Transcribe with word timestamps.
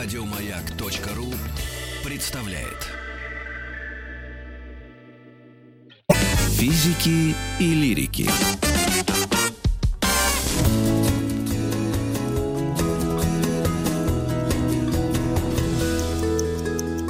Радиомаяк.ру 0.00 1.26
представляет. 2.08 2.86
Физики 6.56 7.34
и 7.58 7.74
лирики. 7.74 8.30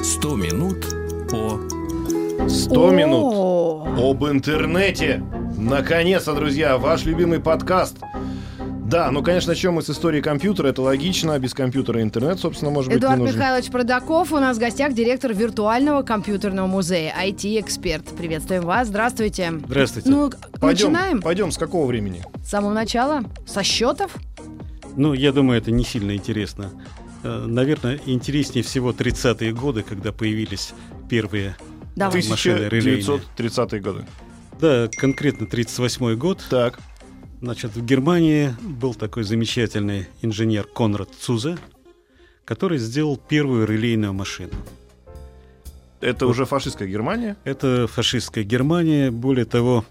Сто 0.03 0.35
минут 0.35 0.83
по 1.29 1.59
100 2.49 2.91
минут 2.91 3.33
О, 3.35 4.09
об 4.09 4.25
интернете. 4.25 5.23
Наконец-то, 5.55 6.33
друзья, 6.33 6.79
ваш 6.79 7.03
любимый 7.03 7.39
подкаст. 7.39 7.97
Да, 8.89 9.11
ну, 9.11 9.21
конечно, 9.21 9.51
начнем 9.51 9.73
мы 9.73 9.83
с 9.83 9.89
истории 9.91 10.19
компьютера, 10.19 10.67
это 10.69 10.81
логично, 10.81 11.37
без 11.37 11.53
компьютера 11.53 12.01
интернет, 12.01 12.39
собственно, 12.39 12.71
может 12.71 12.89
быть, 12.89 12.97
Эдуард 12.97 13.17
не 13.17 13.25
нужен. 13.25 13.37
Михайлович 13.39 13.67
Продаков 13.69 14.31
у 14.31 14.39
нас 14.39 14.57
в 14.57 14.59
гостях 14.59 14.93
директор 14.93 15.31
виртуального 15.31 16.01
компьютерного 16.01 16.65
музея, 16.65 17.13
IT-эксперт. 17.23 18.05
Приветствуем 18.17 18.63
вас, 18.63 18.87
здравствуйте. 18.87 19.53
Здравствуйте. 19.63 20.09
Ну, 20.09 20.31
Пойдем, 20.59 20.91
начинаем 20.91 21.21
пойдем, 21.21 21.51
с 21.51 21.59
какого 21.59 21.85
времени? 21.85 22.23
с 22.43 22.49
самого 22.49 22.73
начала, 22.73 23.23
со 23.45 23.61
счетов. 23.61 24.15
Ну, 24.95 25.13
я 25.13 25.31
думаю, 25.33 25.59
это 25.59 25.69
не 25.69 25.83
сильно 25.83 26.15
интересно. 26.15 26.71
Э, 27.21 27.45
Наверное, 27.45 27.99
интереснее 28.07 28.63
всего 28.63 28.91
30-е 28.91 29.53
годы, 29.53 29.83
когда 29.83 30.11
появились 30.11 30.73
первые... 31.07 31.55
Давай. 31.95 32.23
машины 32.27 32.65
релейные. 32.69 33.21
1930-е 33.37 33.81
годы. 33.81 34.05
Да, 34.59 34.89
конкретно 34.97 35.45
38-й 35.45 36.15
год. 36.15 36.43
Так, 36.49 36.79
Значит, 37.41 37.75
в 37.75 37.85
Германии 37.85 38.53
был 38.61 38.93
такой 38.93 39.23
замечательный 39.23 40.07
инженер 40.21 40.65
Конрад 40.65 41.09
Цузе, 41.19 41.57
который 42.43 42.77
сделал 42.79 43.15
первую 43.17 43.65
релейную 43.65 44.13
машину. 44.13 44.53
это 46.01 46.27
уже 46.27 46.45
фашистская 46.45 46.87
Германия? 46.87 47.37
Это 47.45 47.87
фашистская 47.87 48.43
Германия. 48.43 49.09
Более 49.11 49.45
того, 49.45 49.85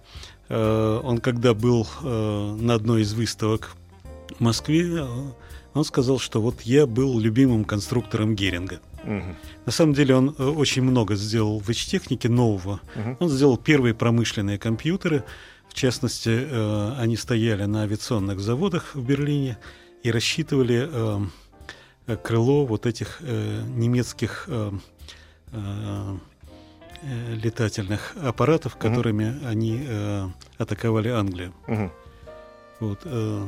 э, 0.48 1.00
он 1.02 1.18
когда 1.18 1.54
был 1.54 1.86
э, 2.02 2.56
на 2.60 2.74
одной 2.74 3.02
из 3.02 3.14
выставок 3.14 3.72
в 4.38 4.40
Москве, 4.40 4.86
э, 4.98 5.06
он 5.72 5.84
сказал, 5.84 6.18
что 6.18 6.42
вот 6.42 6.62
я 6.62 6.86
был 6.86 7.18
любимым 7.18 7.64
конструктором 7.64 8.34
Геринга. 8.34 8.80
Мгм, 9.04 9.36
На 9.64 9.72
самом 9.72 9.94
деле 9.94 10.16
он 10.16 10.34
очень 10.38 10.82
много 10.82 11.14
сделал 11.14 11.60
в 11.60 11.72
технике 11.72 12.28
нового. 12.28 12.80
мгм. 12.94 13.16
Он 13.20 13.28
сделал 13.30 13.56
первые 13.56 13.94
промышленные 13.94 14.58
компьютеры. 14.58 15.24
В 15.78 15.80
частности, 15.80 16.30
э, 16.50 16.92
они 16.98 17.16
стояли 17.16 17.62
на 17.66 17.82
авиационных 17.82 18.40
заводах 18.40 18.96
в 18.96 19.06
Берлине 19.06 19.58
и 20.02 20.10
рассчитывали 20.10 20.88
э, 22.08 22.16
крыло 22.16 22.66
вот 22.66 22.84
этих 22.84 23.18
э, 23.20 23.62
немецких 23.76 24.46
э, 24.48 24.72
э, 25.52 26.16
э, 27.02 27.34
летательных 27.36 28.12
аппаратов, 28.20 28.74
которыми 28.74 29.38
они 29.46 29.84
э, 29.86 30.26
атаковали 30.58 31.10
Англию. 31.10 31.54
Мгм. 31.68 31.92
Вот, 32.80 32.98
э, 33.04 33.46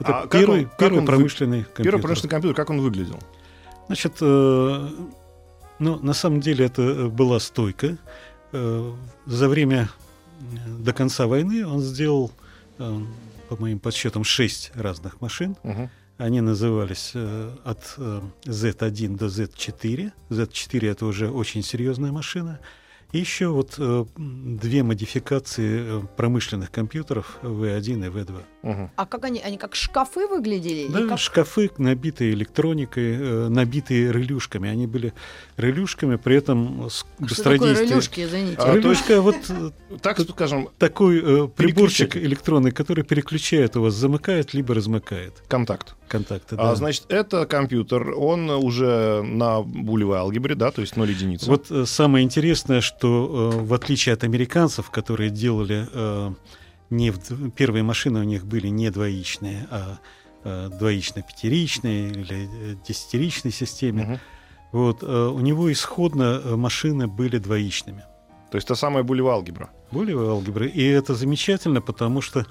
это 0.00 0.18
А 0.18 0.22
как 0.22 0.32
первый, 0.32 0.62
он- 0.64 0.68
как 0.70 0.78
первый 0.78 0.98
он 0.98 1.00
вы- 1.02 1.06
промышленный 1.06 1.58
компьютер. 1.62 1.84
Первый 1.84 2.02
промышленный 2.02 2.30
компьютер, 2.30 2.56
как 2.56 2.70
он 2.70 2.80
выглядел? 2.80 3.20
Значит, 3.86 4.14
э, 4.20 4.88
ну, 5.78 5.98
на 6.00 6.12
самом 6.12 6.40
деле 6.40 6.64
это 6.66 7.06
была 7.08 7.38
стойка. 7.38 7.98
Э, 8.50 8.92
за 9.26 9.48
время 9.48 9.88
до 10.78 10.92
конца 10.92 11.26
войны 11.26 11.66
он 11.66 11.80
сделал, 11.80 12.32
э, 12.78 13.00
по 13.48 13.56
моим 13.56 13.78
подсчетам, 13.78 14.24
шесть 14.24 14.70
разных 14.74 15.20
машин. 15.20 15.56
Мгм. 15.62 15.90
Они 16.18 16.40
назывались 16.40 17.12
э, 17.14 17.50
от 17.64 17.94
э, 17.96 18.20
Z1 18.44 19.16
до 19.16 19.26
Z4. 19.26 20.12
Z4 20.30 20.90
это 20.90 21.06
уже 21.06 21.30
очень 21.30 21.62
серьезная 21.62 22.12
машина. 22.12 22.58
И 23.12 23.18
еще 23.18 23.48
вот 23.48 23.76
э, 23.78 24.04
две 24.16 24.82
модификации 24.82 26.02
э, 26.02 26.02
промышленных 26.16 26.70
компьютеров 26.70 27.38
V1 27.42 28.06
и 28.06 28.10
V2. 28.10 28.42
А 28.62 29.06
как 29.06 29.24
они, 29.24 29.40
они 29.40 29.56
как 29.56 29.74
шкафы 29.76 30.26
выглядели? 30.26 30.88
Да, 30.92 31.06
как- 31.06 31.18
шкафы, 31.18 31.70
набитые 31.78 32.32
электроникой, 32.32 33.16
э, 33.16 33.48
набитые 33.48 34.12
релюшками. 34.12 34.68
Они 34.68 34.86
были 34.86 35.12
релюшками, 35.56 36.16
при 36.16 36.36
этом 36.36 36.88
с 36.90 37.04
А 37.20 37.26
Что 37.28 37.42
такое 37.44 37.58
быстродействие- 37.58 37.90
релюшки, 37.90 38.24
извините? 38.24 38.56
А, 38.58 38.62
то 38.64 38.72
есть- 38.72 38.84
Релюшка 38.84 39.20
вот 39.22 39.36
э, 39.48 39.70
Так, 40.02 40.20
скажем, 40.20 40.68
такой 40.78 41.20
э, 41.22 41.48
приборчик 41.48 42.16
электронный, 42.16 42.72
который 42.72 43.04
переключает 43.04 43.76
у 43.76 43.82
вас, 43.82 43.94
замыкает 43.94 44.54
либо 44.54 44.74
размыкает 44.74 45.34
контакт. 45.48 45.94
контакты. 46.08 46.56
А, 46.56 46.70
да. 46.70 46.74
значит, 46.74 47.04
это 47.08 47.46
компьютер, 47.46 48.10
он 48.16 48.50
уже 48.50 49.22
на 49.22 49.62
булевой 49.62 50.18
алгебре, 50.18 50.54
да, 50.56 50.70
то 50.72 50.80
есть 50.80 50.96
0 50.96 51.08
единиц. 51.10 51.46
Вот 51.46 51.70
э, 51.70 51.84
самое 51.86 52.24
интересное, 52.24 52.80
что 52.80 53.52
э, 53.54 53.58
в 53.64 53.72
отличие 53.72 54.12
от 54.14 54.24
американцев, 54.24 54.90
которые 54.90 55.30
делали 55.30 55.86
э, 55.92 56.32
не 56.90 57.10
в 57.10 57.50
первые 57.50 57.82
машины 57.82 58.20
у 58.20 58.24
них 58.24 58.46
были 58.46 58.68
не 58.68 58.90
двоичные, 58.90 59.66
а 59.70 59.98
э, 60.44 60.70
двоично-пятеричные 60.78 62.10
или 62.10 62.48
э, 62.72 62.76
десятиричной 62.86 63.52
системе. 63.52 64.04
Мгм. 64.04 64.18
Вот, 64.72 65.02
э, 65.02 65.06
у 65.06 65.40
него 65.40 65.70
исходно 65.72 66.40
э, 66.44 66.56
машины 66.56 67.06
были 67.06 67.38
двоичными. 67.38 68.04
То 68.50 68.56
есть 68.56 68.66
та 68.68 68.74
самая 68.74 69.02
булевая 69.02 69.34
алгебра. 69.34 69.70
Более 69.90 70.16
алгебры. 70.18 70.68
И 70.68 70.82
это 70.82 71.14
замечательно, 71.14 71.82
потому 71.82 72.22
что 72.22 72.46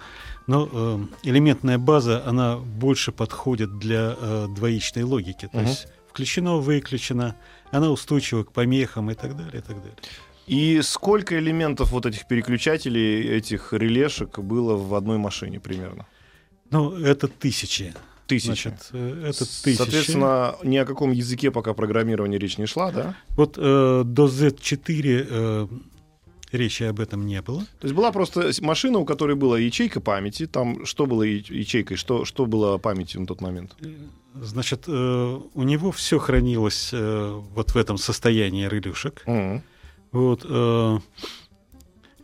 ну, 0.45 1.09
элементная 1.23 1.77
база, 1.79 2.23
она 2.25 2.57
больше 2.57 3.11
подходит 3.11 3.79
для 3.79 4.15
э, 4.19 4.47
двоичной 4.55 5.03
логики. 5.03 5.47
То 5.51 5.57
Мгм. 5.57 5.67
есть 5.67 5.87
включено, 6.09 6.57
выключено, 6.57 7.35
она 7.71 7.89
устойчива 7.89 8.43
к 8.43 8.51
помехам 8.51 9.11
и 9.11 9.13
так 9.13 9.35
далее, 9.35 9.59
и 9.59 9.61
так 9.61 9.77
далее. 9.77 9.97
И 10.47 10.81
сколько 10.81 11.38
элементов 11.38 11.91
вот 11.91 12.06
этих 12.06 12.28
переключателей, 12.28 13.38
этих 13.38 13.74
релешек 13.74 14.40
было 14.40 14.75
в 14.75 14.96
одной 14.96 15.18
машине 15.18 15.59
примерно? 15.59 16.06
Ну, 16.72 16.97
это 16.97 17.28
тысячи. 17.28 17.94
Тысячи. 18.28 18.47
Значит, 18.47 18.90
э, 18.91 19.30
это 19.30 19.40
тысячи. 19.40 19.78
Соответственно, 19.78 20.56
ни 20.63 20.78
о 20.78 20.85
каком 20.85 21.12
языке 21.12 21.52
пока 21.52 21.74
программирования 21.74 22.38
речь 22.38 22.58
не 22.58 22.66
шла, 22.66 22.91
да? 22.91 23.16
Вот 23.30 23.58
э, 23.58 24.03
до 24.06 24.25
Z4 24.25 25.28
э, 25.30 25.68
речи 26.52 26.84
об 26.84 27.00
этом 27.00 27.25
не 27.25 27.41
было. 27.41 27.62
То 27.79 27.88
есть 27.88 27.96
была 27.96 28.12
просто 28.12 28.52
машина, 28.62 29.00
у 29.00 29.06
которой 29.06 29.35
была 29.35 29.59
ячейка 29.59 30.02
памяти. 30.02 30.47
Там 30.47 30.85
что 30.85 31.06
было 31.06 31.24
ячейкой, 31.24 31.97
что, 31.97 32.25
что 32.25 32.46
было 32.46 32.78
памятью 32.78 33.22
на 33.22 33.28
тот 33.28 33.41
момент? 33.41 33.75
Значит, 34.34 34.84
э, 34.88 35.40
у 35.53 35.64
него 35.64 35.91
все 35.91 36.19
хранилось 36.19 36.90
э, 36.94 37.41
вот 37.53 37.72
в 37.72 37.78
этом 37.78 37.97
состоянии 37.97 38.68
релюшек. 38.68 39.24
Мгм. 39.25 39.64
Вот, 40.12 40.45
э, 40.47 41.00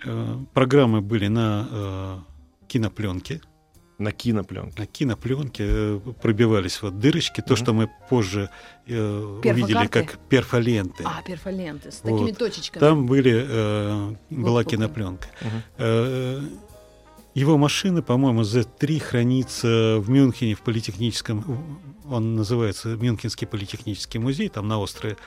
э, 0.06 0.38
программы 0.54 1.02
были 1.02 1.28
на 1.28 1.68
э, 1.70 2.18
кинопленке. 2.68 3.42
На 4.00 4.12
кинопленке. 4.12 4.74
На 4.80 4.86
кинопленке 4.88 5.64
э, 5.68 6.00
пробивались 6.22 6.82
вот 6.82 7.00
дырочки, 7.00 7.42
то, 7.42 7.54
Мгм. 7.54 7.58
что 7.64 7.74
мы 7.74 7.90
позже 8.10 8.50
э, 8.88 9.40
увидели 9.44 9.88
как 9.88 10.18
перфоленты. 10.30 11.04
А, 11.06 11.22
перфоленты 11.22 11.92
с 11.92 12.02
Вот. 12.04 12.20
такими 12.20 12.32
точечками. 12.36 12.80
Там 12.80 13.06
были, 13.06 13.46
э, 13.48 14.16
была 14.30 14.64
кинопленка. 14.64 15.28
Мгм. 15.42 15.62
Э, 15.78 16.42
Его 17.36 17.58
машина, 17.58 18.04
по-моему, 18.04 18.42
Z3 18.44 19.00
хранится 19.00 19.98
в 20.00 20.08
Мюнхене 20.08 20.54
в 20.54 20.62
политехническом, 20.62 21.80
он 22.08 22.36
называется 22.36 22.90
Мюнхенский 22.90 23.48
политехнический 23.48 24.20
музей, 24.20 24.50
там 24.50 24.68
на 24.68 24.78
острове. 24.80 25.18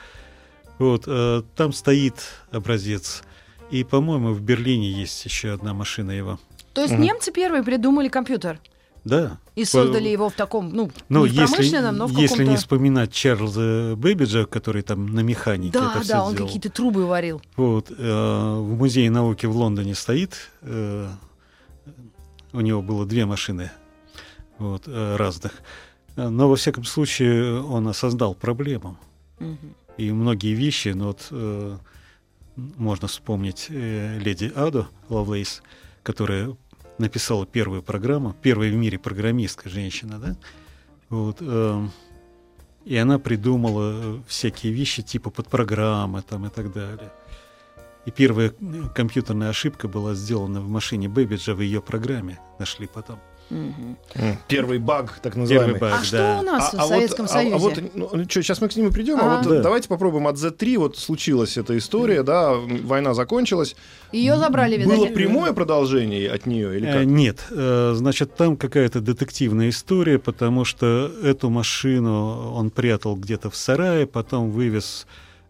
Вот, 0.79 1.03
э, 1.07 1.41
там 1.55 1.73
стоит 1.73 2.15
образец. 2.51 3.23
И, 3.71 3.83
по-моему, 3.83 4.33
в 4.33 4.41
Берлине 4.41 4.91
есть 4.91 5.25
еще 5.25 5.51
одна 5.53 5.73
машина 5.73 6.11
его. 6.11 6.39
То 6.73 6.81
есть 6.81 6.93
Мгм. 6.93 7.01
немцы 7.03 7.31
первые 7.31 7.63
придумали 7.63 8.07
компьютер 8.07 8.59
Да. 9.03 9.39
и 9.55 9.65
создали 9.65 10.07
его 10.09 10.29
в 10.29 10.33
таком, 10.33 10.69
ну, 10.69 10.91
Ну, 11.09 11.25
не 11.25 11.31
в 11.31 11.33
если, 11.33 11.55
промышленном, 11.55 11.97
но 11.97 12.07
в 12.07 12.11
если 12.11 12.27
каком-то... 12.27 12.51
не 12.51 12.57
вспоминать 12.57 13.11
Чарльза 13.11 13.95
Бэббиджа, 13.97 14.45
который 14.45 14.83
там 14.83 15.07
на 15.07 15.21
механике 15.21 15.73
Да, 15.73 15.89
это 15.95 15.97
да, 15.99 16.03
все 16.03 16.17
он 16.19 16.31
сделал. 16.33 16.47
какие-то 16.47 16.69
трубы 16.69 17.05
варил. 17.07 17.41
Вот, 17.55 17.89
э, 17.89 17.93
в 17.97 18.75
Музее 18.77 19.09
науки 19.09 19.45
в 19.47 19.55
Лондоне 19.57 19.95
стоит. 19.95 20.35
э, 20.61 21.09
у 22.53 22.61
него 22.61 22.81
было 22.81 23.05
две 23.05 23.25
машины 23.25 23.71
вот, 24.59 24.83
э, 24.87 25.15
разных. 25.17 25.51
Э, 26.15 26.29
Но, 26.29 26.47
во 26.49 26.55
всяком 26.55 26.83
случае, 26.85 27.61
он 27.61 27.87
осознал 27.87 28.33
проблему. 28.35 28.97
Мгм. 29.39 29.57
И 29.97 30.11
многие 30.11 30.53
вещи, 30.53 30.89
ну 30.89 31.07
вот 31.07 31.27
э, 31.31 31.77
можно 32.55 33.07
вспомнить 33.07 33.67
э, 33.69 34.19
леди 34.19 34.51
Аду 34.55 34.87
Лавлейс, 35.09 35.63
которая 36.03 36.55
написала 36.97 37.45
первую 37.45 37.83
программу, 37.83 38.35
первая 38.41 38.71
в 38.71 38.75
мире 38.75 38.99
программистка 38.99 39.69
женщина, 39.69 40.19
да? 40.19 40.35
Вот, 41.09 41.37
э, 41.41 41.87
и 42.85 42.95
она 42.95 43.19
придумала 43.19 43.91
э, 43.93 44.19
всякие 44.27 44.71
вещи 44.73 45.01
типа 45.01 45.29
подпрограммы 45.29 46.21
там 46.21 46.45
и 46.45 46.49
так 46.49 46.71
далее. 46.71 47.11
И 48.05 48.11
первая 48.11 48.53
э, 48.59 48.83
компьютерная 48.95 49.49
ошибка 49.49 49.87
была 49.87 50.13
сделана 50.13 50.61
в 50.61 50.69
машине 50.69 51.09
Бэббиджа 51.09 51.53
в 51.53 51.61
ее 51.61 51.81
программе, 51.81 52.39
нашли 52.59 52.87
потом. 52.87 53.19
М, 53.49 53.97
Первый 54.49 54.77
баг, 54.77 55.19
так 55.21 55.35
называемый. 55.35 55.75
Первый 55.75 55.91
баг, 55.91 56.01
А 56.01 56.03
что 56.03 56.17
да. 56.17 56.39
у 56.39 56.43
нас 56.43 56.73
А- 56.73 56.77
а 56.77 56.79
в 56.79 56.81
вот- 56.81 56.89
Советском 56.89 57.25
а- 57.25 57.27
Союзе? 57.29 57.55
А, 57.55 57.57
вот, 57.57 57.79
ну, 57.93 58.09
что, 58.29 58.43
сейчас 58.43 58.59
мы 58.61 58.67
к 58.67 58.75
нему 58.75 58.91
придем, 58.91 59.17
а, 59.19 59.37
Ага. 59.39 59.47
вот 59.47 59.57
Да. 59.57 59.61
давайте 59.63 59.87
попробуем 59.87 60.27
от 60.27 60.35
Z3. 60.35 60.77
Вот 60.77 60.97
случилась 60.97 61.57
эта 61.57 61.77
история, 61.77 62.23
да, 62.23 62.53
война 62.55 63.13
закончилась. 63.13 63.75
Ее 64.11 64.37
забрали, 64.37 64.75
видать. 64.77 64.97
Было 64.97 65.05
прямое 65.07 65.53
продолжение 65.53 66.29
от 66.29 66.45
нее 66.45 66.77
или 66.77 66.87
Э, 66.87 66.93
как? 66.93 67.05
Нет, 67.05 67.45
э, 67.51 67.93
значит, 67.95 68.35
там 68.35 68.57
какая-то 68.57 68.99
детективная 68.99 69.69
история, 69.69 70.19
потому 70.19 70.65
что 70.65 71.09
эту 71.23 71.49
машину 71.49 72.51
он 72.53 72.69
прятал 72.69 73.15
где-то 73.15 73.49
в 73.49 73.55
сарае, 73.55 74.07
потом 74.07 74.51
вывез 74.51 75.07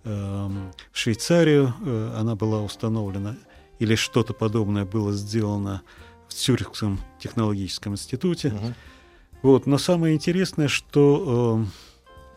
эм, 0.09 0.71
в 0.93 0.97
Швейцарию, 0.97 1.73
э, 1.85 2.11
она 2.17 2.35
была 2.35 2.61
установлена, 2.61 3.35
или 3.79 3.95
что-то 3.95 4.33
подобное 4.33 4.85
было 4.85 5.11
сделано 5.11 5.81
Цюрихском 6.37 6.99
технологическом 7.19 7.93
институте. 7.93 8.49
Мгм. 8.49 8.75
Вот. 9.41 9.65
Но 9.65 9.77
самое 9.77 10.15
интересное, 10.15 10.67
что 10.67 11.63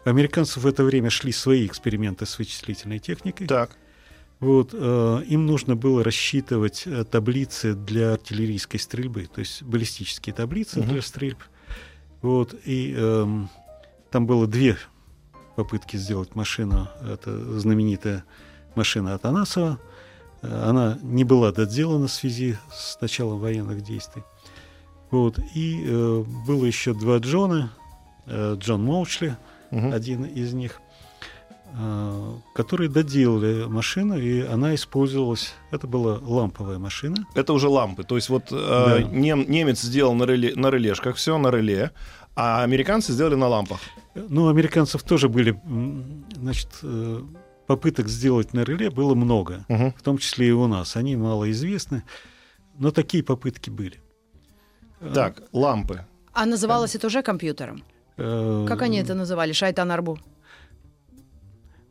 э, 0.04 0.10
американцы 0.10 0.60
в 0.60 0.66
это 0.66 0.84
время 0.84 1.10
шли 1.10 1.32
свои 1.32 1.66
эксперименты 1.66 2.26
с 2.26 2.38
вычислительной 2.38 2.98
техникой. 2.98 3.46
Так. 3.46 3.70
Вот, 4.38 4.70
э, 4.72 5.22
им 5.26 5.44
нужно 5.46 5.76
было 5.76 6.02
рассчитывать 6.02 6.84
э, 6.86 7.04
таблицы 7.04 7.74
для 7.74 8.14
артиллерийской 8.14 8.80
стрельбы, 8.80 9.26
то 9.26 9.40
есть 9.40 9.62
баллистические 9.62 10.34
таблицы 10.34 10.80
Мгм. 10.80 10.88
для 10.88 11.02
стрельб. 11.02 11.38
Вот, 12.22 12.54
и 12.64 12.94
эм, 12.96 13.50
там 14.10 14.26
было 14.26 14.46
две 14.46 14.78
попытки 15.56 15.96
сделать 15.98 16.34
машину. 16.34 16.88
Это 17.02 17.58
знаменитая 17.58 18.24
машина 18.76 19.14
Атанасова. 19.14 19.78
Она 20.42 20.98
не 21.02 21.24
была 21.24 21.52
доделана 21.52 22.06
в 22.06 22.12
связи 22.12 22.56
с 22.72 22.98
началом 23.00 23.38
военных 23.40 23.82
действий. 23.82 24.22
Вот, 25.10 25.38
и 25.54 25.84
э, 25.86 26.24
было 26.46 26.64
еще 26.64 26.94
два 26.94 27.18
Джона. 27.18 27.72
Э, 28.26 28.56
Джон 28.58 28.84
Моучли, 28.84 29.36
Мгм. 29.70 29.92
один 29.92 30.24
из 30.24 30.52
них, 30.54 30.80
э, 31.78 32.32
которые 32.54 32.88
доделали 32.88 33.64
машину, 33.66 34.18
и 34.18 34.40
она 34.42 34.74
использовалась. 34.74 35.52
Это 35.72 35.86
была 35.86 36.18
ламповая 36.22 36.78
машина. 36.78 37.26
Это 37.34 37.52
уже 37.52 37.68
лампы. 37.68 38.04
То 38.04 38.16
есть 38.16 38.28
вот 38.28 38.44
э, 38.50 38.56
Да. 38.56 39.02
нем- 39.02 39.50
немец 39.50 39.80
сделал 39.80 40.14
на, 40.14 40.24
реле, 40.24 40.54
на 40.56 40.70
релешках 40.70 41.16
все, 41.16 41.36
на 41.38 41.50
реле, 41.50 41.90
а 42.36 42.62
американцы 42.62 43.12
сделали 43.12 43.34
на 43.34 43.48
лампах. 43.48 43.80
Ну, 44.14 44.48
американцев 44.48 45.02
тоже 45.02 45.28
были, 45.28 45.60
значит, 46.36 46.68
э, 46.82 47.20
попыток 47.70 48.08
сделать 48.08 48.52
на 48.54 48.64
реле 48.64 48.90
было 48.90 49.14
много, 49.14 49.64
Мгм. 49.68 49.92
в 49.96 50.02
том 50.02 50.18
числе 50.18 50.48
и 50.48 50.52
у 50.52 50.66
нас. 50.66 50.96
Они 50.96 51.16
малоизвестны, 51.16 52.02
но 52.78 52.90
такие 52.90 53.22
попытки 53.22 53.70
были. 53.70 53.94
Э, 55.00 55.12
Так, 55.14 55.42
лампы. 55.52 56.04
А 56.32 56.46
называлось 56.46 56.96
это 56.96 57.06
уже 57.06 57.22
компьютером? 57.22 57.82
э, 58.18 58.66
Как 58.68 58.82
они 58.82 58.98
это 58.98 59.14
называли? 59.14 59.52
Шайтан 59.52 59.90
Арбу. 59.92 60.18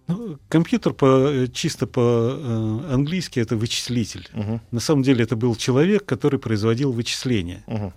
ну, 0.08 0.38
компьютер 0.50 0.94
по, 0.94 1.06
э, 1.06 1.48
чисто 1.48 1.88
по-английски 1.88 3.40
это 3.40 3.56
вычислитель. 3.56 4.28
Мгм. 4.34 4.60
На 4.72 4.80
самом 4.80 5.04
деле 5.04 5.24
это 5.24 5.36
был 5.38 5.56
человек, 5.56 6.04
который 6.06 6.40
производил 6.40 6.92
вычисления. 6.92 7.64
Мгм. 7.68 7.94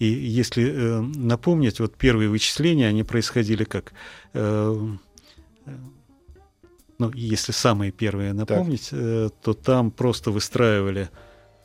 И 0.00 0.06
если 0.06 0.62
э, 0.64 1.00
напомнить, 1.00 1.80
вот 1.80 1.94
первые 1.96 2.28
вычисления, 2.28 2.88
они 2.88 3.02
происходили 3.02 3.64
как... 3.64 3.92
э, 4.34 4.88
ну, 6.98 7.10
если 7.14 7.52
самые 7.52 7.92
первые 7.92 8.32
напомнить, 8.32 8.88
э, 8.92 9.30
то 9.42 9.54
там 9.54 9.90
просто 9.90 10.30
выстраивали 10.32 11.08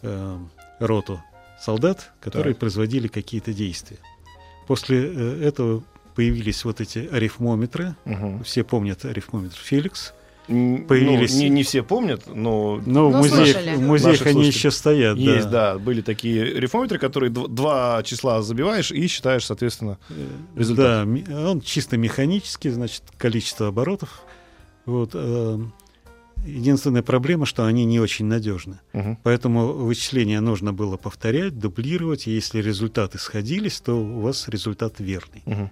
э, 0.04 0.38
роту 0.80 1.22
солдат, 1.60 2.12
которые 2.22 2.54
Так. 2.54 2.60
производили 2.60 3.08
какие-то 3.08 3.52
действия. 3.54 3.98
После 4.68 5.02
э, 5.12 5.42
этого 5.44 5.84
появились 6.16 6.64
вот 6.66 6.82
эти 6.82 7.10
арифмометры. 7.12 7.96
Мгм. 8.06 8.44
Все 8.44 8.64
помнят 8.64 9.04
арифмометр 9.06 9.58
Феликс. 9.58 10.14
М, 10.50 10.86
Появились- 10.88 11.34
ну, 11.34 11.40
не, 11.40 11.50
не 11.50 11.64
все 11.64 11.82
помнят, 11.84 12.24
но 12.28 12.80
Но 12.86 13.10
в 13.10 13.14
Ну, 13.14 13.18
музеях, 13.20 13.78
в 13.78 13.82
музеях 13.82 14.22
они 14.24 14.34
слушатели. 14.34 14.56
еще 14.58 14.72
стоят. 14.72 15.18
есть, 15.18 15.50
да, 15.50 15.80
были 15.80 16.02
такие 16.02 16.44
рифмометры, 16.60 17.00
которые 17.00 17.32
дв- 17.32 17.48
два 17.48 18.04
числа 18.04 18.42
забиваешь 18.42 18.92
и 18.92 19.08
считаешь, 19.08 19.46
соответственно. 19.46 19.98
Э, 20.10 20.14
результат. 20.60 21.08
Да, 21.26 21.50
он 21.50 21.62
чисто 21.62 21.96
механический, 21.98 22.70
значит, 22.70 23.04
количество 23.18 23.70
оборотов. 23.70 24.24
Вот. 24.86 25.12
э, 25.14 25.60
Единственная 26.46 27.04
проблема, 27.04 27.46
что 27.46 27.66
они 27.66 27.86
не 27.86 28.00
очень 28.02 28.26
надежны. 28.26 28.80
Мгм. 28.92 29.18
Поэтому 29.24 29.72
вычисления 29.72 30.42
нужно 30.42 30.74
было 30.74 30.98
повторять, 30.98 31.58
дублировать, 31.58 32.28
и 32.28 32.32
если 32.32 32.62
результаты 32.62 33.18
сходились, 33.18 33.80
то 33.80 33.94
у 33.94 34.20
вас 34.20 34.50
результат 34.50 35.00
верный. 35.00 35.42
Мгм. 35.46 35.72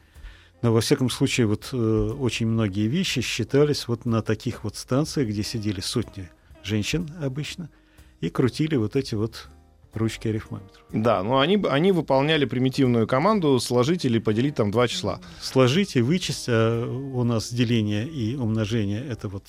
Но 0.61 0.71
во 0.71 0.79
всяком 0.79 1.09
случае, 1.09 1.47
вот 1.47 1.69
э, 1.73 1.77
очень 1.77 2.47
многие 2.47 2.87
вещи 2.87 3.21
считались 3.21 3.87
вот 3.87 4.05
на 4.05 4.21
таких 4.21 4.63
вот 4.63 4.77
станциях, 4.77 5.27
где 5.27 5.43
сидели 5.43 5.81
сотни 5.81 6.29
женщин 6.63 7.09
обычно, 7.19 7.69
и 8.21 8.29
крутили 8.29 8.75
вот 8.75 8.95
эти 8.95 9.15
вот 9.15 9.49
ручки 9.93 10.27
арифмометров. 10.27 10.83
Да, 10.91 11.23
но 11.23 11.39
они, 11.39 11.57
б- 11.57 11.69
они 11.69 11.91
выполняли 11.91 12.45
примитивную 12.45 13.07
команду 13.07 13.59
сложить 13.59 14.05
или 14.05 14.19
поделить 14.19 14.55
там 14.55 14.71
два 14.71 14.87
числа. 14.87 15.19
сложить 15.41 15.95
и 15.95 16.01
вычесть, 16.01 16.45
а 16.49 16.85
у 16.85 17.23
нас 17.23 17.51
деление 17.53 18.07
и 18.07 18.35
умножение 18.35 19.05
это 19.05 19.27
вот 19.29 19.43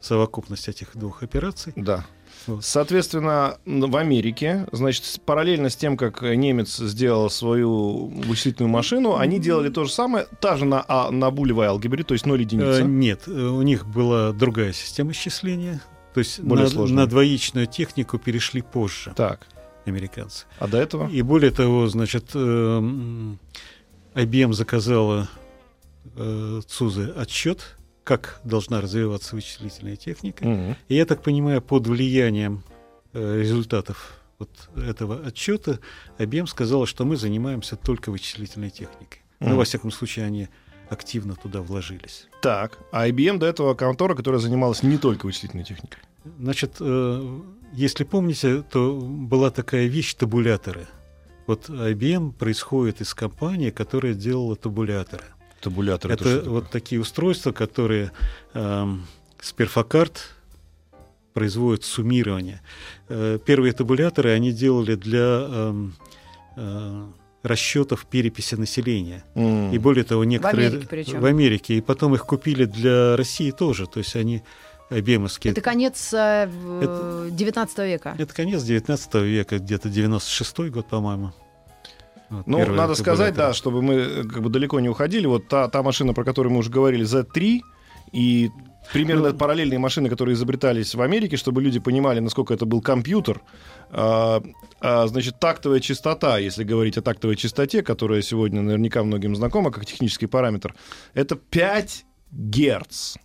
совокупность 0.00 0.68
этих 0.68 0.96
двух 0.96 1.22
операций. 1.22 1.72
Да. 1.76 2.04
Вот. 2.46 2.62
Соответственно, 2.64 3.56
в 3.64 3.96
Америке, 3.96 4.66
значит, 4.72 5.04
параллельно 5.24 5.70
с 5.70 5.76
тем, 5.76 5.96
как 5.96 6.20
немец 6.20 6.76
сделал 6.76 7.30
свою 7.30 8.08
вычислительную 8.08 8.70
машину, 8.70 9.16
они 9.16 9.38
делали 9.38 9.70
то 9.70 9.84
же 9.84 9.90
самое, 9.90 10.26
та 10.40 10.56
же 10.56 10.66
на, 10.66 10.84
а, 10.86 11.10
на 11.10 11.30
булевой 11.30 11.66
алгебре, 11.68 12.04
то 12.04 12.12
есть 12.12 12.26
0 12.26 12.38
Э, 12.38 12.42
единица. 12.42 12.82
нет, 12.82 13.22
э, 13.26 13.30
у 13.30 13.62
них 13.62 13.86
была 13.86 14.32
другая 14.32 14.72
система 14.74 15.14
счисления. 15.14 15.80
То 16.12 16.20
есть 16.20 16.38
Более 16.40 16.64
на, 16.64 16.70
сложная. 16.70 16.96
на 17.04 17.06
двоичную 17.06 17.66
технику 17.66 18.18
перешли 18.18 18.60
позже 18.60 19.12
Так, 19.16 19.46
американцы. 19.90 20.46
а 20.58 20.66
до 20.68 20.78
этого? 20.78 21.08
И 21.08 21.22
более 21.22 21.50
того, 21.50 21.86
значит, 21.88 22.30
э, 22.34 22.38
IBM 24.14 24.52
заказала 24.52 25.28
э, 26.16 26.60
ЦУЗы 26.66 27.12
отчет, 27.16 27.76
как 28.04 28.40
должна 28.44 28.80
развиваться 28.80 29.34
вычислительная 29.34 29.96
техника. 29.96 30.44
Мгм. 30.46 30.76
И 30.88 30.94
я 30.94 31.06
так 31.06 31.22
понимаю, 31.22 31.62
под 31.62 31.86
влиянием 31.86 32.62
э, 33.12 33.40
результатов 33.40 34.20
вот 34.38 34.50
этого 34.76 35.24
отчета 35.26 35.78
IBM 36.18 36.46
сказала, 36.46 36.86
что 36.86 37.04
мы 37.04 37.16
занимаемся 37.16 37.76
только 37.76 38.10
вычислительной 38.10 38.70
техникой. 38.70 39.22
Ну, 39.40 39.48
Мгм. 39.48 39.56
во 39.58 39.64
всяком 39.64 39.90
случае, 39.90 40.26
они 40.26 40.48
активно 40.90 41.34
туда 41.34 41.60
вложились. 41.62 42.28
Так, 42.42 42.78
а 42.92 43.08
IBM 43.08 43.38
до 43.38 43.46
этого 43.46 43.74
контора, 43.74 44.14
которая 44.14 44.40
занималась 44.40 44.82
не 44.82 44.98
только 44.98 45.26
вычислительной 45.26 45.64
техникой. 45.64 46.00
Значит, 46.38 46.76
э, 46.80 47.40
если 47.72 48.04
помните, 48.04 48.62
то 48.62 48.94
была 49.00 49.50
такая 49.50 49.86
вещь 49.86 50.14
табуляторы. 50.14 50.86
Вот 51.46 51.68
IBM 51.68 52.32
происходит 52.32 53.00
из 53.00 53.12
компании, 53.14 53.70
которая 53.70 54.14
делала 54.14 54.56
табуляторы. 54.56 55.24
Табулятор 55.60 56.12
это 56.12 56.24
что 56.24 56.36
такое? 56.36 56.50
вот 56.50 56.70
такие 56.70 57.00
устройства, 57.00 57.52
которые 57.52 58.12
эм, 58.54 59.06
с 59.40 59.52
перфокарт 59.52 60.34
производят 61.32 61.84
суммирование. 61.84 62.60
Э, 63.08 63.38
первые 63.44 63.72
табуляторы 63.72 64.30
они 64.30 64.52
делали 64.52 64.94
для 64.94 65.46
эм, 65.48 65.94
э, 66.56 67.06
расчетов 67.42 68.06
переписи 68.06 68.54
населения. 68.54 69.24
М. 69.34 69.72
И 69.72 69.78
более 69.78 70.04
того, 70.04 70.24
некоторые 70.24 70.68
Америке 70.68 70.86
причем. 70.88 71.20
в 71.20 71.24
Америке, 71.26 71.74
и 71.74 71.80
потом 71.80 72.14
их 72.14 72.24
купили 72.24 72.64
для 72.64 73.16
России 73.16 73.50
тоже. 73.50 73.86
То 73.86 73.98
есть 73.98 74.16
они 74.16 74.42
IBM-овские. 74.98 75.52
Это 75.52 75.60
конец 75.60 76.12
э, 76.12 76.46
в- 76.46 77.30
19 77.30 77.78
века. 77.78 78.14
Это 78.18 78.34
конец 78.34 78.62
19 78.62 79.14
века, 79.22 79.58
где-то 79.58 79.88
96 79.88 80.70
год, 80.70 80.88
по-моему. 80.88 81.32
Вот 82.30 82.46
Ну, 82.46 82.66
надо 82.72 82.94
сказать, 82.94 83.34
да, 83.34 83.52
чтобы 83.52 83.82
мы 83.82 83.94
э, 83.94 84.22
как 84.24 84.42
бы 84.42 84.48
далеко 84.50 84.80
не 84.80 84.88
уходили. 84.88 85.26
Вот 85.26 85.48
та, 85.48 85.68
та 85.68 85.82
машина, 85.82 86.14
про 86.14 86.24
которую 86.24 86.52
мы 86.52 86.58
уже 86.60 86.70
говорили, 86.70 87.04
Z3, 87.04 87.60
и 88.12 88.50
примерно 88.92 89.30
Ну, 89.30 89.36
параллельные 89.38 89.78
машины, 89.78 90.08
которые 90.08 90.34
изобретались 90.34 90.94
в 90.94 91.00
Америке, 91.00 91.36
чтобы 91.36 91.62
люди 91.62 91.78
понимали, 91.80 92.20
насколько 92.20 92.54
это 92.54 92.66
был 92.66 92.80
компьютер. 92.80 93.40
А, 93.90 94.42
а, 94.80 95.06
значит, 95.06 95.38
тактовая 95.38 95.80
частота, 95.80 96.38
если 96.38 96.64
говорить 96.64 96.98
о 96.98 97.02
тактовой 97.02 97.36
частоте, 97.36 97.82
которая 97.82 98.22
сегодня 98.22 98.62
наверняка 98.62 99.02
многим 99.02 99.36
знакома 99.36 99.70
как 99.70 99.86
технический 99.86 100.26
параметр, 100.26 100.74
это 101.14 101.36
5 101.36 102.04
Герц. 102.32 103.16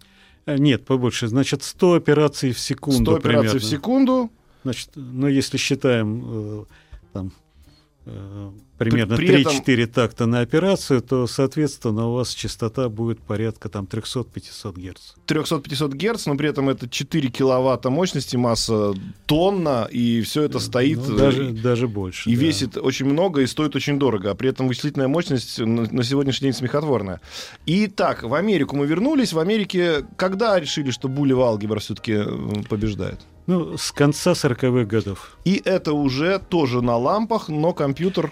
А, 0.50 0.58
Нет, 0.58 0.86
побольше. 0.86 1.28
Значит, 1.28 1.64
100 1.64 1.94
операций 1.94 2.52
в 2.52 2.60
секунду 2.60 3.12
100 3.12 3.16
операций 3.16 3.40
примерно. 3.40 3.60
в 3.60 3.64
секунду. 3.64 4.32
Значит, 4.64 4.90
ну, 4.96 5.28
если 5.28 5.58
считаем 5.58 6.24
э, 6.26 6.66
там, 7.14 7.28
э, 7.28 7.32
примерно 8.78 9.18
при 9.18 9.44
3-4 9.44 9.88
такта 9.88 10.26
на 10.26 10.40
операцию, 10.40 11.02
то, 11.02 11.28
соответственно, 11.28 12.08
у 12.08 12.14
вас 12.14 12.34
частота 12.34 12.90
будет 12.90 13.20
порядка 13.20 13.70
там 13.70 13.86
300-500 13.86 14.74
Гц. 14.74 15.14
300-500 15.28 15.90
Гц, 15.96 16.26
но 16.26 16.36
при 16.36 16.50
этом 16.50 16.70
это 16.70 16.90
4 16.90 17.30
киловатта 17.30 17.90
мощности, 17.90 18.36
масса 18.38 18.94
тонна, 19.26 19.88
и 19.92 20.22
все 20.22 20.44
это 20.44 20.60
стоит 20.60 21.00
Ну, 21.08 21.16
э, 21.16 21.18
даже, 21.18 21.50
даже 21.52 21.88
больше. 21.88 22.30
и 22.30 22.36
да. 22.36 22.42
весит 22.42 22.78
очень 22.78 23.06
много 23.06 23.42
и 23.42 23.48
стоит 23.48 23.76
очень 23.76 24.00
дорого, 24.00 24.32
а 24.32 24.36
при 24.36 24.50
этом 24.50 24.68
вычислительная 24.68 25.08
мощность 25.08 25.60
на, 25.60 25.84
на 25.92 26.04
сегодняшний 26.04 26.48
день 26.48 26.54
смехотворная. 26.54 27.22
Итак, 27.66 28.24
в 28.24 28.34
Америку 28.34 28.76
мы 28.76 28.88
вернулись. 28.88 29.34
В 29.34 29.40
Америке 29.40 30.06
когда 30.16 30.60
решили, 30.60 30.92
что 30.92 31.08
булева 31.08 31.48
алгебра 31.48 31.80
все-таки 31.80 32.20
побеждает? 32.70 33.20
Ну, 33.50 33.78
с 33.78 33.92
конца 33.92 34.34
40-х 34.34 34.86
годов. 34.86 35.36
И 35.44 35.60
это 35.66 35.94
уже 35.94 36.38
тоже 36.38 36.84
на 36.84 36.98
лампах, 36.98 37.50
но 37.50 37.74
компьютер... 37.74 38.32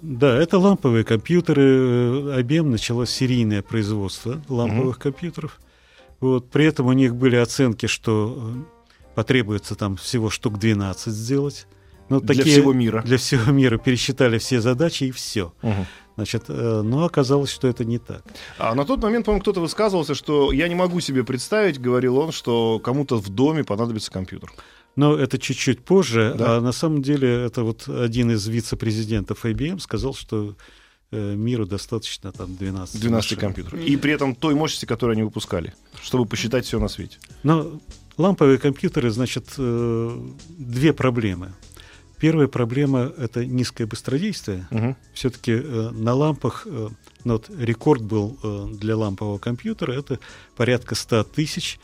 Да, 0.00 0.34
это 0.34 0.58
ламповые 0.58 1.04
компьютеры. 1.04 1.62
Э, 1.62 2.40
IBM 2.40 2.70
начала 2.70 3.04
серийное 3.04 3.60
производство 3.60 4.40
ламповых 4.48 4.98
компьютеров. 4.98 5.60
Вот, 6.20 6.48
при 6.48 6.64
этом 6.64 6.86
у 6.86 6.92
них 6.92 7.16
были 7.16 7.36
оценки, 7.36 7.84
что 7.84 8.54
э, 8.56 9.14
потребуется 9.14 9.74
там 9.74 9.96
всего 9.96 10.30
штук 10.30 10.58
12 10.58 11.12
сделать. 11.12 11.66
Но 12.08 12.20
Для 12.20 12.34
такие- 12.34 12.54
всего 12.56 12.72
мира. 12.72 13.02
Для 13.02 13.18
всего 13.18 13.52
мира 13.52 13.76
пересчитали 13.76 14.38
все 14.38 14.62
задачи 14.62 15.04
и 15.04 15.10
все. 15.10 15.52
Мгм. 15.60 15.84
Значит, 16.18 16.46
э, 16.48 16.82
но 16.82 17.04
оказалось, 17.04 17.48
что 17.48 17.68
это 17.68 17.84
не 17.84 17.98
так. 17.98 18.24
А 18.58 18.74
на 18.74 18.84
тот 18.84 19.00
момент, 19.00 19.24
по-моему, 19.24 19.40
кто-то 19.40 19.60
высказывался, 19.60 20.16
что 20.16 20.50
я 20.50 20.66
не 20.66 20.74
могу 20.74 20.98
себе 20.98 21.22
представить, 21.22 21.80
говорил 21.80 22.18
он, 22.18 22.32
что 22.32 22.80
кому-то 22.80 23.18
в 23.18 23.28
доме 23.28 23.62
понадобится 23.62 24.10
компьютер. 24.10 24.50
Но 24.96 25.14
это 25.14 25.38
чуть-чуть 25.38 25.84
позже. 25.84 26.34
Да. 26.36 26.56
А 26.56 26.60
на 26.60 26.72
самом 26.72 27.02
деле 27.02 27.28
это 27.28 27.62
вот 27.62 27.88
один 27.88 28.32
из 28.32 28.44
вице-президентов 28.48 29.44
IBM 29.44 29.78
сказал, 29.78 30.12
что 30.12 30.56
э, 31.12 31.34
миру 31.36 31.66
достаточно 31.66 32.32
там 32.32 32.56
12. 32.56 33.00
12 33.00 33.12
машин. 33.12 33.38
компьютеров. 33.38 33.78
И 33.78 33.96
при 33.96 34.12
этом 34.12 34.34
той 34.34 34.56
мощности, 34.56 34.86
которую 34.86 35.12
они 35.12 35.22
выпускали, 35.22 35.72
чтобы 36.02 36.26
посчитать 36.26 36.66
все 36.66 36.80
на 36.80 36.88
свете. 36.88 37.18
Но 37.44 37.80
ламповые 38.16 38.58
компьютеры, 38.58 39.10
значит, 39.10 39.54
э, 39.56 40.20
две 40.48 40.92
проблемы. 40.92 41.52
Первая 42.18 42.48
проблема— 42.48 43.12
это 43.18 43.44
низкое 43.44 43.86
быстродействие. 43.86 44.66
Мгм. 44.70 44.96
Все-таки 45.14 45.54
на 45.54 46.14
лампах, 46.14 46.66
э, 46.66 46.88
ну 47.24 47.32
вот 47.34 47.50
рекорд 47.56 48.02
был 48.02 48.38
э, 48.42 48.66
для 48.72 48.96
лампового 48.96 49.38
компьютера, 49.38 49.92
это 49.92 50.18
порядка 50.56 50.94
100 50.94 51.24
тысяч, 51.24 51.78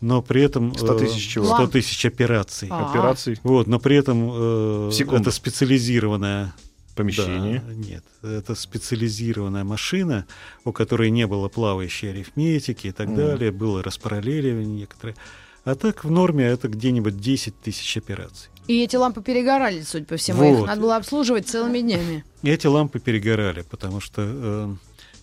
но 0.00 0.20
при 0.22 0.42
этом... 0.42 0.74
100 0.74 0.94
э, 0.94 0.98
тысяч 0.98 1.28
чего? 1.28 1.46
100 1.46 1.54
Ламп. 1.54 1.72
тысяч 1.72 2.04
операций. 2.04 2.68
А. 2.70 2.90
Операций, 2.90 3.38
Вот, 3.42 3.66
но 3.66 3.78
при 3.78 3.96
этом 3.96 4.30
э, 4.32 4.90
это 5.12 5.30
специализированная 5.30 6.54
помещение. 6.94 7.62
да, 7.66 7.74
нет, 7.74 8.04
это 8.22 8.54
специализированная 8.54 9.64
машина, 9.64 10.26
у 10.64 10.72
которой 10.72 11.10
не 11.10 11.26
было 11.26 11.48
плавающей 11.48 12.10
арифметики 12.10 12.88
и 12.88 12.92
так 12.92 13.08
Мгм. 13.08 13.16
далее, 13.16 13.50
было 13.50 13.82
распараллеливание 13.82 14.66
некоторые. 14.66 15.16
А 15.64 15.74
так 15.74 16.04
в 16.04 16.10
норме 16.10 16.44
это 16.44 16.68
где-нибудь 16.68 17.18
10 17.18 17.60
тысяч 17.60 17.96
операций. 17.96 18.50
И 18.68 18.82
эти 18.82 18.96
лампы 18.96 19.22
перегорали, 19.22 19.82
судя 19.82 20.04
по 20.04 20.16
всему. 20.16 20.44
Их 20.52 20.58
Вот. 20.60 20.66
надо 20.66 20.80
было 20.80 20.96
обслуживать 20.96 21.48
целыми 21.48 21.80
днями. 21.80 22.24
И 22.42 22.50
эти 22.50 22.66
лампы 22.66 23.00
перегорали, 23.00 23.62
потому 23.62 24.00
что 24.00 24.22
э, 24.24 24.74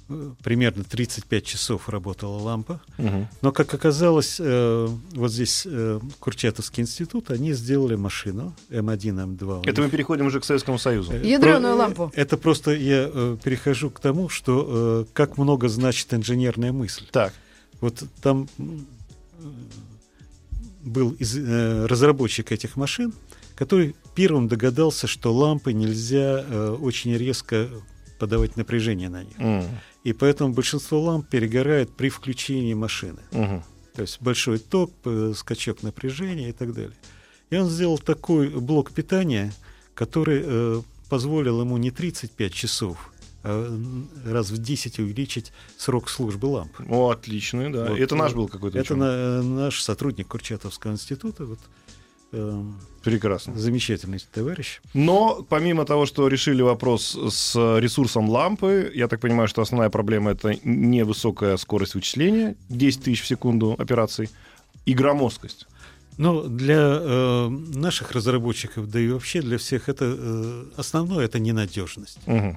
э, 0.10 0.32
примерно 0.44 0.84
35 0.84 1.46
часов 1.46 1.88
работала 1.88 2.38
лампа. 2.38 2.82
Мгм. 2.98 3.28
Но, 3.42 3.52
как 3.54 3.74
оказалось, 3.74 4.38
э, 4.40 4.88
вот 5.14 5.32
здесь 5.32 5.64
э, 5.66 6.00
Курчатовский 6.20 6.82
институт, 6.84 7.32
они 7.32 7.54
сделали 7.54 7.96
машину 7.96 8.54
М1, 8.70 9.38
М2. 9.38 9.60
у 9.62 9.64
Это 9.70 9.82
мы 9.82 9.90
переходим 9.90 10.26
уже 10.28 10.40
к 10.42 10.44
Советскому 10.46 10.78
Союзу. 10.78 11.14
Э, 11.14 11.26
Ядрёную 11.26 11.76
про- 11.76 11.84
лампу. 11.84 12.12
Это 12.16 12.36
просто 12.38 12.72
я 12.72 13.10
э, 13.14 13.38
перехожу 13.44 13.90
к 13.90 14.00
тому, 14.02 14.28
что 14.28 15.06
э, 15.08 15.14
как 15.14 15.38
много 15.38 15.70
значит 15.70 16.14
инженерная 16.14 16.74
мысль. 16.74 17.06
Так, 17.12 17.34
Вот 17.82 18.04
там 18.22 18.50
э, 18.58 18.64
был 20.84 21.12
из- 21.20 21.38
э, 21.38 21.86
разработчик 21.86 22.52
этих 22.52 22.76
машин, 22.76 23.14
который 23.60 23.96
первым 24.16 24.48
догадался, 24.48 25.06
что 25.08 25.34
лампы 25.34 25.74
нельзя 25.74 26.44
э, 26.48 26.78
очень 26.82 27.16
резко 27.16 27.68
подавать 28.18 28.58
напряжение 28.58 29.10
на 29.10 29.24
них. 29.24 29.38
М, 29.40 29.64
И 30.06 30.14
поэтому 30.14 30.54
большинство 30.54 31.00
ламп 31.02 31.28
перегорает 31.30 31.90
при 31.96 32.10
включении 32.10 32.74
машины. 32.74 33.20
мгм. 33.32 33.64
То 33.96 34.02
есть 34.04 34.22
большой 34.22 34.60
ток, 34.60 34.92
э, 35.06 35.34
скачок 35.36 35.84
напряжения 35.84 36.50
и 36.50 36.54
так 36.54 36.74
далее. 36.74 36.96
И 37.50 37.58
он 37.58 37.68
сделал 37.70 37.98
такой 38.00 38.48
блок 38.50 38.92
питания, 38.92 39.52
который 39.94 40.42
э, 40.46 40.82
позволил 41.10 41.60
ему 41.62 41.78
не 41.78 41.92
35 41.92 42.54
часов, 42.54 43.12
а 43.44 43.78
раз 44.26 44.52
в 44.52 44.58
10 44.58 45.00
увеличить 45.00 45.52
срок 45.78 46.10
службы 46.10 46.46
ламп. 46.48 46.72
О, 46.90 47.10
отличный, 47.10 47.70
да. 47.72 47.86
Вот, 47.90 48.00
это 48.00 48.16
наш 48.16 48.32
э, 48.32 48.36
был 48.36 48.48
какой-то 48.48 48.78
Это 48.80 48.96
на- 48.96 49.42
наш 49.44 49.82
сотрудник 49.82 50.28
Курчатовского 50.28 50.92
института, 50.94 51.46
вот, 51.46 51.60
Прекрасно. 53.04 53.58
замечательный 53.58 54.20
товарищ. 54.34 54.82
Но 54.94 55.46
помимо 55.50 55.86
того, 55.86 56.06
что 56.06 56.28
решили 56.28 56.62
вопрос 56.62 57.18
с 57.30 57.56
ресурсом 57.80 58.30
лампы, 58.30 58.92
я 58.94 59.08
так 59.08 59.20
понимаю, 59.22 59.48
что 59.48 59.62
основная 59.62 59.90
проблема 59.90 60.32
это 60.32 60.56
невысокая 60.64 61.58
скорость 61.58 61.96
вычисления, 61.96 62.56
10 62.70 63.04
тысяч 63.04 63.22
в 63.22 63.28
секунду 63.28 63.76
операций, 63.80 64.30
и 64.86 64.94
громоздкость. 64.94 65.68
Но 66.18 66.42
для 66.44 66.76
э, 67.02 67.48
наших 67.50 68.12
разработчиков, 68.12 68.90
да 68.92 69.00
и 69.00 69.08
вообще 69.08 69.42
для 69.42 69.58
всех, 69.58 69.88
это 69.88 70.06
э, 70.18 70.66
основное 70.76 71.24
это 71.26 71.40
ненадежность. 71.40 72.20
Э, 72.28 72.56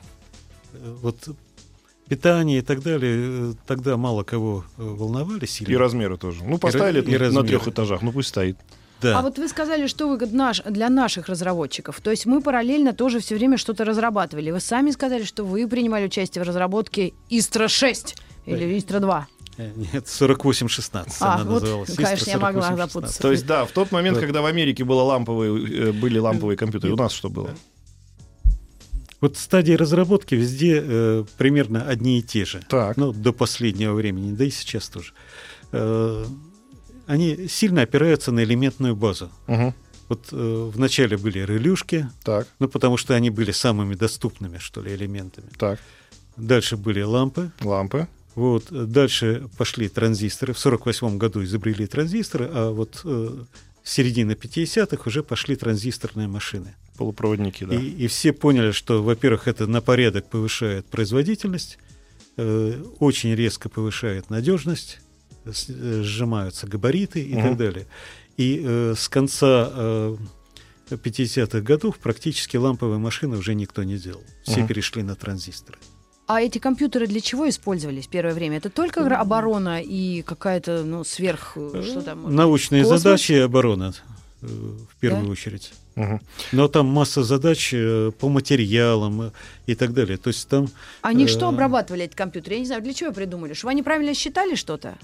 Вот 1.03 1.29
питание 2.09 2.59
и 2.59 2.63
так 2.63 2.83
далее, 2.83 3.53
э, 3.53 3.55
тогда 3.67 3.97
мало 3.97 4.25
кого 4.25 4.65
э, 4.77 4.83
волновали 4.83 5.47
сильно. 5.47 5.71
И 5.73 5.77
размеры 5.77 6.17
тоже. 6.19 6.43
Ну, 6.45 6.59
поставили 6.59 6.99
и 6.99 7.01
это 7.03 7.11
на- 7.11 7.19
на 7.19 7.25
размеры. 7.27 7.47
трех 7.49 7.69
этажах, 7.69 8.03
ну 8.03 8.11
пусть 8.13 8.31
стоит. 8.31 8.57
Да. 9.03 9.19
А 9.19 9.23
вот 9.23 9.39
вы 9.39 9.49
сказали, 9.49 9.87
что 9.87 10.09
выгодно 10.09 10.39
наш, 10.47 10.63
для 10.63 10.89
наших 10.89 11.29
разработчиков. 11.29 12.01
То 12.01 12.11
есть 12.11 12.25
мы 12.27 12.41
параллельно 12.41 12.93
тоже 12.93 13.19
все 13.21 13.35
время 13.35 13.57
что-то 13.59 13.85
разрабатывали. 13.85 14.51
Вы 14.51 14.61
сами 14.61 14.91
сказали, 14.93 15.25
что 15.25 15.45
вы 15.45 15.67
принимали 15.69 16.07
участие 16.07 16.45
в 16.45 16.47
разработке 16.47 17.13
Истра-6 17.31 18.15
или 18.47 18.79
Истра-2. 18.79 19.25
Э, 19.59 19.71
Нет, 19.77 20.07
4816 20.09 21.17
А, 21.21 21.35
она 21.35 21.45
вот, 21.45 21.63
называлась. 21.63 21.95
конечно, 21.95 22.15
Истра 22.15 22.31
я 22.33 22.39
могла 22.39 22.63
4816. 22.63 22.93
запутаться. 22.93 23.23
То 23.23 23.33
есть, 23.33 23.47
да, 23.47 23.65
в 23.67 23.73
тот 23.73 23.93
момент, 23.93 24.17
Вот. 24.17 24.25
когда 24.25 24.41
в 24.41 24.47
Америке 24.47 24.85
было 24.85 25.03
ламповые, 25.03 25.89
э, 25.89 25.93
были 25.93 26.19
ламповые 26.19 26.57
компьютеры, 26.57 26.95
у 26.95 26.97
нас 26.97 27.13
что 27.13 27.29
было? 27.29 27.51
Вот 29.21 29.37
стадии 29.37 29.75
разработки 29.75 30.35
везде 30.35 30.83
э, 30.85 31.25
примерно 31.39 31.87
одни 31.87 32.19
и 32.19 32.23
те 32.23 32.45
же. 32.45 32.61
Так. 32.69 32.97
Ну, 32.97 33.13
до 33.13 33.33
последнего 33.33 33.95
времени, 33.95 34.33
да 34.33 34.45
и 34.45 34.51
сейчас 34.51 34.89
тоже. 34.89 35.13
Э, 35.71 36.25
они 37.07 37.49
сильно 37.49 37.83
опираются 37.83 38.33
на 38.33 38.43
элементную 38.45 38.95
базу. 38.97 39.31
Мгм. 39.47 39.75
Вот 40.09 40.29
э, 40.33 40.71
вначале 40.75 41.17
были 41.17 41.39
релюшки, 41.39 42.09
Так, 42.25 42.47
ну, 42.59 42.69
потому 42.69 42.97
что 42.97 43.15
они 43.15 43.31
были 43.31 43.51
самыми 43.53 43.95
доступными, 43.95 44.59
что 44.59 44.81
ли, 44.83 44.95
элементами. 44.95 45.49
так. 45.59 45.79
Дальше 46.37 46.77
были 46.79 47.03
лампы, 47.03 47.53
Лампы. 47.61 48.09
Вот, 48.35 48.73
э, 48.73 48.85
дальше 48.85 49.49
пошли 49.59 49.89
транзисторы. 49.89 50.55
В 50.55 50.59
1948 50.59 51.19
году 51.19 51.45
изобрели 51.45 51.87
транзисторы, 51.87 52.49
а 52.51 52.71
вот 52.71 53.03
э, 53.05 53.45
с 53.83 53.93
середины 53.93 54.33
50-х 54.33 55.03
уже 55.07 55.23
пошли 55.23 55.57
транзисторные 55.57 56.29
машины. 56.29 56.75
Полупроводники, 56.97 57.65
да. 57.65 57.75
И, 57.75 57.85
и 57.85 58.07
все 58.07 58.33
поняли, 58.33 58.71
что, 58.73 59.03
во-первых, 59.03 59.49
это 59.49 59.67
на 59.67 59.81
порядок 59.83 60.29
повышает 60.31 60.87
производительность, 60.87 61.79
э, 62.39 62.83
очень 62.99 63.35
резко 63.35 63.69
повышает 63.69 64.31
надежность, 64.31 65.01
сжимаются 65.47 66.67
габариты 66.67 67.21
и 67.23 67.35
Мгм. 67.35 67.43
так 67.43 67.57
далее. 67.57 67.87
И 68.37 68.63
э, 68.65 68.95
с 68.97 69.09
конца 69.09 69.71
э, 69.73 70.17
50-х 70.91 71.61
годов 71.61 71.99
практически 71.99 72.57
ламповые 72.57 72.99
машины 72.99 73.37
уже 73.37 73.55
никто 73.55 73.83
не 73.83 73.99
делал. 73.99 74.23
Все 74.43 74.59
Мгм. 74.61 74.67
перешли 74.69 75.03
на 75.03 75.15
транзисторы. 75.15 75.79
А 76.29 76.41
эти 76.41 76.59
компьютеры 76.59 77.07
для 77.07 77.21
чего 77.21 77.49
использовались 77.49 78.07
в 78.07 78.11
первое 78.11 78.33
время? 78.35 78.57
Это 78.59 78.71
только 78.71 79.01
оборона 79.19 79.83
и 79.83 80.23
какая-то, 80.23 80.83
ну, 80.85 81.05
сверх... 81.05 81.53
э, 81.57 81.83
Что 81.85 82.01
там? 82.03 82.21
может 82.23 82.37
Научные 82.37 82.83
Космос? 82.85 83.03
задачи 83.03 83.33
и 83.33 83.39
оборона 83.39 83.93
э, 84.41 84.47
в 84.47 84.97
первую 85.01 85.27
Да? 85.27 85.33
очередь. 85.33 85.73
Но 86.53 86.69
там 86.69 86.87
масса 86.87 87.23
задач 87.23 87.71
э, 87.75 88.11
по 88.19 88.29
материалам 88.29 89.23
э, 89.23 89.31
и 89.67 89.75
так 89.75 89.93
далее. 89.93 90.17
То 90.17 90.29
есть 90.29 90.49
там 90.49 90.69
Они 91.03 91.25
э, 91.25 91.29
что 91.29 91.49
обрабатывали, 91.49 92.05
эти 92.05 92.15
компьютеры? 92.17 92.55
Я 92.57 92.61
не 92.61 92.67
знаю, 92.67 92.83
для 92.83 92.95
чего 92.95 93.13
придумали? 93.13 93.53
Чтобы 93.55 93.73
они 93.73 93.83
правильно 93.83 94.15
считали 94.15 94.55
что-то? 94.55 94.97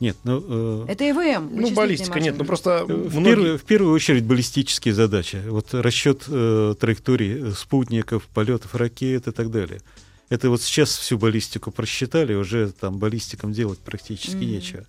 нет, 0.00 0.16
ну, 0.22 0.84
э, 0.86 0.92
Это 0.92 1.10
ИВМ. 1.10 1.50
Ну, 1.60 1.70
баллистика 1.74 2.20
нет, 2.20 2.34
ну 2.38 2.44
машины. 2.44 2.46
просто 2.46 2.84
в, 2.86 3.18
многие- 3.18 3.34
первую, 3.34 3.58
в 3.58 3.62
первую 3.64 3.92
очередь 3.94 4.24
баллистические 4.24 4.94
задачи. 4.94 5.42
Вот 5.48 5.74
расчет 5.74 6.22
э, 6.28 6.74
траекторий 6.78 7.52
спутников, 7.52 8.22
полетов 8.32 8.76
ракет 8.76 9.26
и 9.26 9.32
так 9.32 9.50
далее. 9.50 9.80
Это 10.28 10.50
вот 10.50 10.62
сейчас 10.62 10.96
всю 10.96 11.18
баллистику 11.18 11.72
просчитали, 11.72 12.34
уже 12.34 12.70
там 12.70 12.98
баллистикам 12.98 13.52
делать 13.52 13.80
практически 13.80 14.36
Мгм. 14.36 14.46
нечего. 14.46 14.84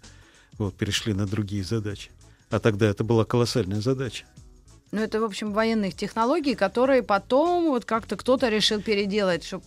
Вот, 0.59 0.75
перешли 0.75 1.13
на 1.13 1.25
другие 1.25 1.63
задачи. 1.63 2.11
А 2.51 2.59
тогда 2.59 2.87
это 2.87 3.03
была 3.03 3.25
колоссальная 3.25 3.81
задача. 3.81 4.25
Ну, 4.91 5.01
это, 5.01 5.19
в 5.19 5.23
общем, 5.23 5.53
военных 5.53 5.95
технологий, 5.95 6.55
которые 6.55 7.03
потом 7.03 7.65
вот 7.65 7.85
как-то 7.85 8.15
кто-то 8.15 8.49
решил 8.49 8.81
переделать, 8.81 9.43
чтоб, 9.43 9.63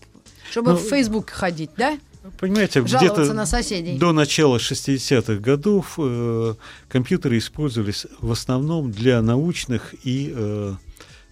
чтобы 0.50 0.72
Ну, 0.72 0.78
в 0.78 0.82
Facebook 0.82 1.30
ходить, 1.30 1.70
да? 1.76 1.98
Понимаете, 2.38 2.80
где-то 2.80 3.32
на 3.32 3.46
соседей. 3.46 3.98
до 3.98 4.12
начала 4.12 4.58
60-х 4.58 5.34
годов 5.34 5.94
э, 5.98 6.54
компьютеры 6.88 7.38
использовались 7.38 8.06
в 8.20 8.30
основном 8.30 8.92
для 8.92 9.20
научных 9.22 9.94
и 10.04 10.32
э, 10.34 10.74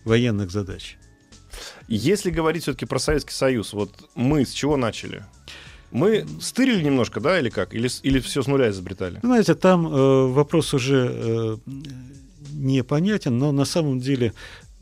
военных 0.04 0.50
задач. 0.50 0.96
Если 1.86 2.30
говорить 2.30 2.62
все-таки 2.62 2.86
про 2.86 2.98
Советский 2.98 3.34
Союз, 3.34 3.72
вот 3.72 3.92
мы 4.14 4.44
с 4.44 4.50
чего 4.50 4.76
начали? 4.76 5.24
Мы 5.90 6.26
стырили 6.40 6.82
немножко, 6.82 7.20
да, 7.20 7.38
или 7.38 7.50
как? 7.50 7.74
Или, 7.74 7.88
или 8.02 8.20
все 8.20 8.42
с 8.42 8.46
нуля 8.46 8.70
изобретали? 8.70 9.18
Знаете, 9.22 9.54
там 9.54 9.86
э, 9.86 10.26
вопрос 10.26 10.72
уже 10.74 11.10
э, 11.12 11.56
непонятен, 12.60 13.38
но 13.38 13.52
на 13.52 13.64
самом 13.64 14.00
деле 14.00 14.32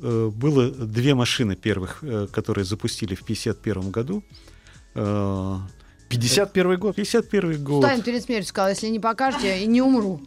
э, 0.00 0.30
было 0.34 0.70
две 0.70 1.14
машины 1.14 1.56
первых, 1.56 1.98
э, 2.02 2.26
которые 2.30 2.64
запустили 2.64 3.14
в 3.14 3.22
51 3.24 3.90
году. 3.90 4.22
Э, 4.94 5.56
51 6.08 6.78
год. 6.78 6.96
51 6.96 7.62
год. 7.62 7.84
Сталин 7.84 8.02
перед 8.02 8.22
смертью 8.22 8.48
сказал, 8.48 8.70
если 8.70 8.88
не 8.88 8.98
покажете, 9.00 9.66
не 9.66 9.82
умру. 9.82 10.20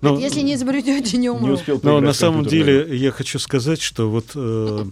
Но- 0.00 0.10
Говорит, 0.10 0.28
если 0.30 0.40
не 0.42 0.54
изобретете, 0.54 1.16
не 1.16 1.28
умру. 1.30 1.46
Не 1.46 1.52
успел 1.52 1.76
Но 1.76 1.80
поиграть 1.80 2.02
на 2.04 2.12
самом 2.12 2.44
деле 2.46 2.96
я 2.96 3.10
хочу 3.10 3.38
сказать, 3.38 3.80
что 3.80 4.08
вот 4.10 4.26
э, 4.36 4.84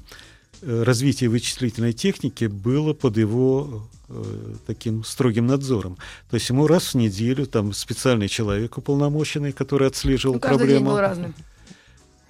э, 0.63 0.83
развитие 0.83 1.31
вычислительной 1.31 1.93
техники 1.93 2.47
было 2.47 2.93
под 2.93 3.19
его 3.19 3.87
э, 4.09 4.25
таким 4.67 5.05
строгим 5.05 5.47
надзором. 5.47 5.97
То 6.29 6.35
есть 6.35 6.49
ему 6.49 6.67
раз 6.67 6.93
в 6.93 6.95
неделю 6.97 7.47
там 7.47 7.73
специальный 7.73 8.29
человек 8.29 8.77
уполномоченный, 8.79 9.53
который 9.53 9.87
отслеживал 9.87 10.35
Ну, 10.35 10.41
каждый 10.41 10.67
день 10.67 10.67
проблему. 10.79 10.91
был 10.91 10.99
разным. 10.99 11.35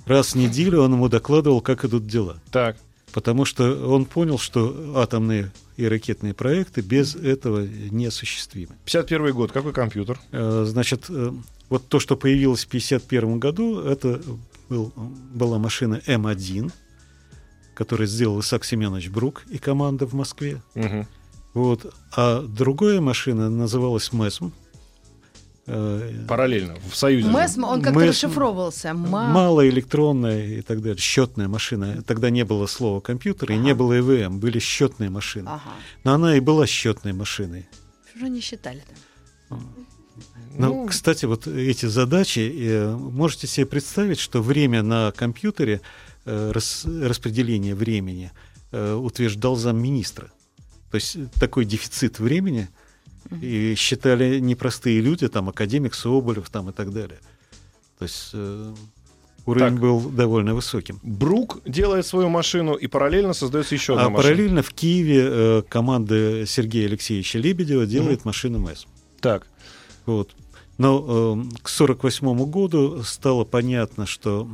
Раз 0.06 0.32
в 0.32 0.36
неделю 0.36 0.82
он 0.82 0.92
ему 0.94 1.08
докладывал, 1.08 1.60
как 1.60 1.84
идут 1.84 2.06
дела. 2.06 2.40
Так. 2.50 2.76
Потому 3.12 3.44
что 3.44 3.88
он 3.88 4.04
понял, 4.04 4.38
что 4.38 4.94
атомные 4.96 5.52
и 5.76 5.86
ракетные 5.86 6.34
проекты 6.34 6.80
без 6.80 7.14
этого 7.14 7.66
неосуществимы. 7.66 8.74
51 8.84 9.32
год. 9.32 9.52
Какой 9.52 9.72
компьютер? 9.72 10.18
Э, 10.32 10.64
Значит, 10.66 11.06
э, 11.08 11.32
вот 11.68 11.88
то, 11.88 12.00
что 12.00 12.16
появилось 12.16 12.64
в 12.64 12.68
1951 12.68 13.38
году, 13.38 13.80
это 13.80 14.20
был, 14.68 14.92
была 14.96 15.58
машина 15.58 16.00
М1, 16.06 16.72
которую 17.74 18.06
сделал 18.06 18.40
Исаак 18.40 18.64
Семенович 18.64 19.08
Брук 19.10 19.44
и 19.50 19.58
команда 19.58 20.06
в 20.06 20.14
Москве. 20.14 20.62
Мгм. 20.74 21.06
Вот. 21.54 21.94
А 22.16 22.40
другая 22.42 23.00
машина 23.00 23.50
называлась 23.50 24.12
МЭСМ. 24.12 24.50
Э, 25.74 26.24
Параллельно. 26.28 26.76
В 26.90 26.94
Союзе. 26.96 27.26
же. 27.26 27.32
МЭСМ, 27.32 27.64
он 27.64 27.80
как-то 27.82 28.06
расшифровывался. 28.06 28.92
Ма- 28.92 29.28
Малоэлектронная 29.28 30.46
и 30.58 30.60
так 30.62 30.82
далее, 30.82 30.98
счетная 30.98 31.48
машина. 31.48 32.02
Тогда 32.02 32.28
не 32.30 32.44
было 32.44 32.66
слова 32.66 33.00
компьютер 33.00 33.52
и 33.52 33.56
не 33.56 33.70
Ага. 33.70 33.78
было 33.78 33.98
ЭВМ, 34.00 34.38
были 34.38 34.58
счетные 34.58 35.08
машины. 35.08 35.48
Ага. 35.48 35.70
Но 36.04 36.12
она 36.14 36.36
и 36.36 36.40
была 36.40 36.66
счетной 36.66 37.12
машиной. 37.14 37.66
Что 38.10 38.18
же 38.20 38.26
они 38.26 38.40
считали-то? 38.40 38.92
Ну, 39.50 39.58
Ну, 40.58 40.86
кстати, 40.86 41.24
вот 41.24 41.46
эти 41.46 41.86
задачи, 41.86 42.40
э, 42.54 42.94
можете 42.94 43.46
себе 43.46 43.64
представить, 43.64 44.18
что 44.18 44.42
время 44.42 44.82
на 44.82 45.10
компьютере, 45.12 45.80
э, 46.26 46.50
рас- 46.52 46.84
распределение 46.84 47.74
времени 47.74 48.30
утверждал 48.74 49.56
замминистра. 49.56 50.30
То 50.90 50.94
есть 50.96 51.16
такой 51.34 51.66
дефицит 51.66 52.18
времени 52.18 52.68
и 53.40 53.74
считали 53.76 54.38
непростые 54.40 55.00
люди, 55.00 55.28
там 55.28 55.48
академик 55.48 55.94
Соболев 55.94 56.48
там 56.50 56.70
и 56.70 56.72
так 56.72 56.92
далее. 56.92 57.18
То 57.98 58.04
есть 58.04 58.30
э, 58.32 58.74
уровень 59.46 59.72
Так. 59.74 59.80
был 59.80 60.00
довольно 60.00 60.54
высоким. 60.54 60.98
Брук 61.02 61.60
делает 61.64 62.06
свою 62.06 62.28
машину, 62.28 62.74
и 62.74 62.86
параллельно 62.86 63.32
создается 63.32 63.74
еще 63.74 63.94
одна 63.94 64.06
А 64.06 64.10
машина. 64.10 64.22
параллельно 64.34 64.62
в 64.62 64.72
Киеве 64.72 65.22
э, 65.24 65.62
команда 65.68 66.44
Сергея 66.46 66.86
Алексеевича 66.88 67.38
Лебедева 67.38 67.86
делает 67.86 68.24
машину 68.24 68.58
МЭС. 68.58 68.86
Так. 69.20 69.46
Вот. 70.06 70.30
Но 70.78 70.98
э, 70.98 71.56
к 71.62 71.68
1948 71.68 72.44
году 72.50 73.02
стало 73.04 73.44
понятно, 73.44 74.06
что 74.06 74.48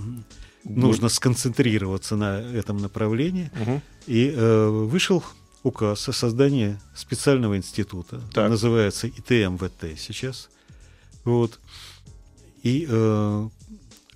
нужно 0.65 1.09
сконцентрироваться 1.09 2.17
на 2.17 2.41
этом 2.41 2.77
направлении. 2.79 3.51
Мгм. 3.59 3.81
И 4.07 4.33
э, 4.35 4.69
вышел 4.69 5.23
указ 5.63 6.09
о 6.09 6.13
создании 6.13 6.79
специального 6.95 7.57
института. 7.57 8.21
Так. 8.33 8.51
Называется 8.51 9.07
ИТМВТ 9.09 9.99
сейчас. 9.99 10.49
Вот. 11.25 11.59
И 12.63 12.87
э, 12.89 13.49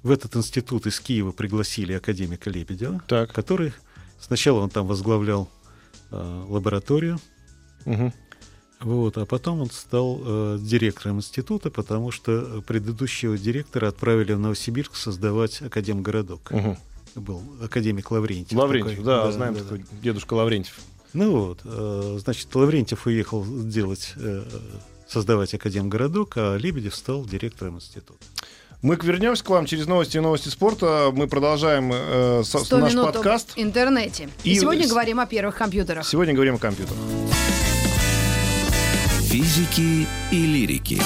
в 0.02 0.10
этот 0.10 0.36
институт 0.36 0.86
из 0.86 0.98
Киева 1.00 1.32
пригласили 1.32 1.92
академика 1.92 2.50
Лебедева, 2.50 3.00
Так. 3.06 3.32
который 3.32 3.72
сначала 4.20 4.60
он 4.60 4.70
там 4.70 4.86
возглавлял 4.86 5.48
э, 6.10 6.44
лабораторию, 6.48 7.18
Мгм. 7.84 8.12
вот, 8.80 9.16
а 9.18 9.26
потом 9.26 9.60
он 9.62 9.70
стал 9.70 10.20
э, 10.24 10.58
директором 10.60 11.18
института, 11.18 11.70
потому 11.70 12.10
что 12.10 12.62
предыдущего 12.66 13.36
директора 13.36 13.88
отправили 13.88 14.32
в 14.32 14.38
Новосибирск 14.38 14.96
создавать 14.96 15.60
академгородок. 15.62 16.50
Мгм. 16.50 16.78
Был 17.14 17.42
академик 17.62 18.10
Лаврентьев. 18.10 18.58
Лаврентьев, 18.58 18.92
такой. 18.98 19.04
да, 19.04 19.30
знаем 19.32 19.54
такой 19.54 19.84
дедушка 20.02 20.32
Лаврентьев. 20.34 20.78
Ну 21.14 21.30
вот, 21.46 21.58
э, 21.64 22.18
значит, 22.22 22.54
Лаврентьев 22.54 23.06
уехал 23.06 23.44
делать, 23.46 24.14
э, 24.16 24.42
создавать 25.08 25.52
академгородок, 25.54 26.34
а 26.36 26.56
Лебедев 26.56 26.94
стал 26.94 27.24
директором 27.26 27.76
института. 27.76 28.24
Мы 28.80 28.96
вернемся 29.00 29.44
к 29.44 29.50
вам 29.50 29.66
через 29.66 29.86
новости 29.86 30.16
и 30.16 30.20
новости 30.20 30.48
спорта. 30.48 31.10
Мы 31.12 31.28
продолжаем 31.28 31.90
э, 31.94 32.42
со- 32.44 32.58
100 32.64 32.78
наш 32.78 32.92
минут 32.92 33.12
подкаст. 33.12 33.52
в 33.54 33.58
интернете. 33.58 34.28
И, 34.42 34.52
И 34.52 34.58
сегодня 34.58 34.86
с- 34.86 34.90
говорим 34.90 35.20
о 35.20 35.26
первых 35.26 35.56
компьютерах. 35.56 36.06
Сегодня 36.06 36.34
говорим 36.34 36.54
о 36.56 36.58
компьютерах. 36.58 36.98
Физики 39.28 40.06
и 40.32 40.46
лирики. 40.46 41.00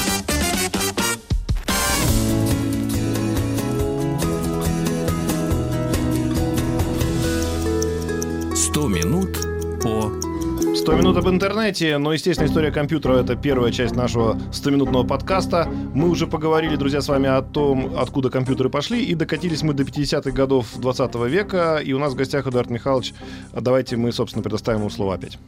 Сто 8.54 8.88
минут 8.88 9.45
по 9.86 10.10
100 10.74 10.96
минут 10.96 11.16
об 11.16 11.28
интернете, 11.28 11.96
но, 11.98 12.12
естественно, 12.12 12.48
история 12.48 12.72
компьютера— 12.72 13.18
это 13.20 13.36
первая 13.36 13.70
часть 13.70 13.94
нашего 13.94 14.34
100-минутного 14.50 15.06
подкаста. 15.06 15.68
Мы 15.94 16.08
уже 16.08 16.26
поговорили, 16.26 16.74
друзья, 16.74 17.00
с 17.00 17.08
вами 17.08 17.28
о 17.28 17.40
том, 17.40 17.96
откуда 17.96 18.28
компьютеры 18.28 18.68
пошли, 18.68 19.04
и 19.04 19.14
докатились 19.14 19.62
мы 19.62 19.74
до 19.74 19.84
50-х 19.84 20.32
годов 20.32 20.76
20 20.76 21.14
века, 21.26 21.76
и 21.76 21.92
у 21.92 22.00
нас 22.00 22.14
в 22.14 22.16
гостях 22.16 22.48
Эдуард 22.48 22.68
Михайлович. 22.68 23.14
Давайте 23.52 23.96
мы, 23.96 24.10
собственно, 24.10 24.42
предоставим 24.42 24.80
ему 24.80 24.90
слово 24.90 25.14
опять. 25.14 25.38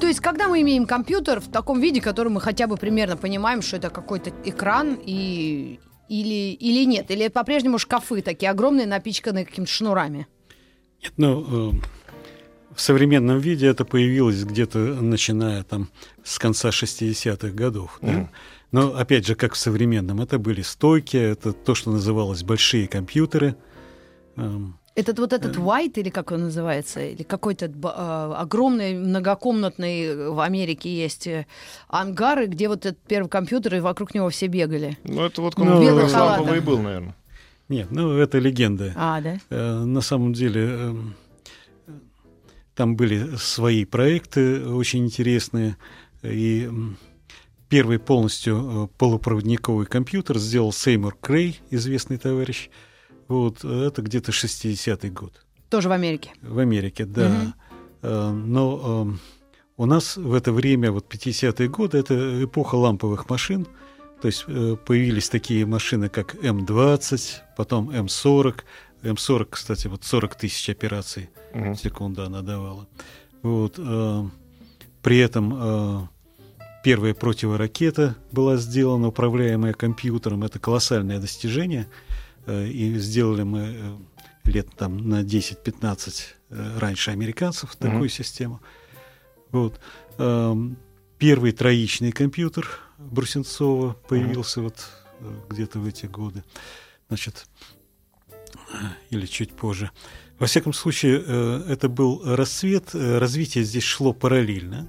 То 0.00 0.06
есть, 0.06 0.20
когда 0.20 0.48
мы 0.48 0.62
имеем 0.62 0.86
компьютер 0.86 1.40
в 1.40 1.48
таком 1.48 1.78
виде, 1.80 2.00
который 2.00 2.28
мы 2.28 2.40
хотя 2.40 2.66
бы 2.66 2.78
примерно 2.78 3.18
понимаем, 3.18 3.60
что 3.60 3.76
это 3.76 3.90
какой-то 3.90 4.32
экран 4.44 4.98
и 5.04 5.78
или, 6.08 6.54
или 6.54 6.86
нет? 6.86 7.10
Или 7.10 7.28
по-прежнему 7.28 7.78
шкафы 7.78 8.22
такие 8.22 8.50
огромные, 8.50 8.86
напичканные 8.86 9.44
какими-то 9.44 9.70
шнурами? 9.70 10.26
Нет, 11.02 11.12
ну, 11.18 11.72
э, 11.72 11.97
в 12.78 12.80
современном 12.80 13.40
виде 13.40 13.66
это 13.66 13.84
появилось 13.84 14.44
где-то 14.44 14.78
начиная 14.78 15.64
там 15.64 15.88
с 16.22 16.38
конца 16.38 16.68
60-х 16.70 17.48
годов. 17.48 17.98
да. 18.00 18.12
Мгм. 18.12 18.28
Но 18.70 18.94
опять 18.96 19.26
же, 19.26 19.34
как 19.34 19.54
в 19.54 19.56
современном, 19.56 20.20
это 20.20 20.38
были 20.38 20.62
стойки, 20.62 21.16
это 21.16 21.52
то, 21.52 21.74
что 21.74 21.90
называлось 21.90 22.44
большие 22.44 22.86
компьютеры. 22.86 23.56
Эм, 24.36 24.78
Этот 24.94 25.18
вот 25.18 25.32
Э. 25.32 25.36
этот 25.36 25.56
white, 25.56 25.94
или 26.00 26.10
как 26.10 26.30
он 26.32 26.42
называется, 26.42 27.00
или 27.00 27.22
какой-то 27.24 27.66
э, 27.66 28.34
огромный 28.36 28.94
многокомнатный 28.94 30.02
э, 30.04 30.28
в 30.30 30.38
Америке 30.40 30.88
есть 30.94 31.26
э, 31.26 31.46
ангары, 31.88 32.46
где 32.46 32.68
вот 32.68 32.86
этот 32.86 33.00
первый 33.08 33.28
компьютер, 33.28 33.74
и 33.76 33.80
вокруг 33.80 34.14
него 34.14 34.28
все 34.28 34.46
бегали. 34.48 34.96
Ну, 35.04 35.24
это 35.24 35.42
вот 35.42 35.56
Ну, 35.58 35.80
белых 35.80 36.12
как 36.12 36.20
ламповый 36.20 36.60
был, 36.60 36.78
наверное. 36.78 37.16
Нет, 37.68 37.88
ну 37.90 38.16
это 38.18 38.38
легенда. 38.38 38.92
А, 38.96 39.20
да? 39.20 39.38
Э, 39.50 39.84
На 39.84 40.00
самом 40.00 40.32
деле 40.32 40.60
эм, 40.62 41.14
там 42.78 42.94
были 42.94 43.34
свои 43.34 43.84
проекты 43.84 44.64
очень 44.64 45.04
интересные. 45.04 45.76
И 46.22 46.70
первый 47.68 47.98
полностью 47.98 48.54
э, 48.56 48.96
полупроводниковый 48.96 49.84
компьютер 49.84 50.38
сделал 50.38 50.72
Сеймур 50.72 51.16
Крей, 51.20 51.60
известный 51.70 52.18
товарищ. 52.18 52.70
Вот, 53.26 53.64
э, 53.64 53.86
это 53.88 54.00
где-то 54.02 54.30
60-й 54.30 55.10
год 55.10 55.44
Тоже 55.70 55.88
в 55.88 55.92
Америке. 55.92 56.30
в 56.40 56.56
Америке, 56.60 57.04
да. 57.04 57.52
Э, 58.02 58.30
Но 58.30 59.06
эм, 59.08 59.20
у 59.76 59.84
нас 59.84 60.16
в 60.16 60.32
это 60.32 60.52
время, 60.52 60.92
вот 60.92 61.12
50-е 61.12 61.68
годы, 61.68 61.98
это 61.98 62.44
эпоха 62.44 62.76
ламповых 62.76 63.28
машин. 63.28 63.66
То 64.22 64.28
есть 64.28 64.46
появились 64.46 65.28
такие 65.28 65.66
машины, 65.66 66.08
как 66.08 66.36
М-20, 66.44 67.40
потом 67.56 67.90
М-40. 67.90 68.60
М-40, 69.02 69.46
кстати, 69.50 69.86
вот 69.86 70.04
40 70.04 70.34
тысяч 70.34 70.68
операций 70.70 71.30
Мгм. 71.54 71.74
в 71.74 71.80
секунду 71.80 72.22
она 72.24 72.42
давала. 72.42 72.86
Вот, 73.42 73.74
э, 73.78 74.24
при 75.02 75.18
этом 75.18 75.54
э, 75.56 76.06
первая 76.84 77.14
противоракета 77.14 78.16
была 78.32 78.56
сделана, 78.56 79.08
управляемая 79.08 79.72
компьютером. 79.72 80.44
Это 80.44 80.58
колоссальное 80.58 81.18
достижение. 81.20 81.86
Э, 82.46 82.66
и 82.66 82.98
сделали 82.98 83.42
мы 83.44 83.60
э, 83.60 83.96
лет 84.50 84.68
там 84.76 85.08
на 85.08 85.22
10-15 85.22 86.22
э, 86.50 86.78
раньше 86.78 87.10
американцев 87.12 87.76
такую 87.76 87.98
Мгм. 88.00 88.08
систему. 88.08 88.60
Вот. 89.52 89.80
Эм, 90.18 90.76
Первый 91.18 91.50
троичный 91.50 92.12
компьютер 92.12 92.68
Брусенцова 92.98 93.94
появился 94.08 94.60
вот 94.62 94.76
э, 95.20 95.34
где-то 95.48 95.80
в 95.80 95.86
эти 95.86 96.06
годы. 96.06 96.44
Значит, 97.08 97.46
э, 97.60 97.64
или 99.10 99.26
чуть 99.26 99.52
позже. 99.52 99.90
Во 100.38 100.46
всяком 100.46 100.72
случае, 100.72 101.22
э, 101.26 101.64
это 101.68 101.88
был 101.88 102.22
расцвет, 102.24 102.94
э, 102.94 103.18
развитие 103.18 103.64
здесь 103.64 103.82
шло 103.82 104.12
параллельно. 104.12 104.88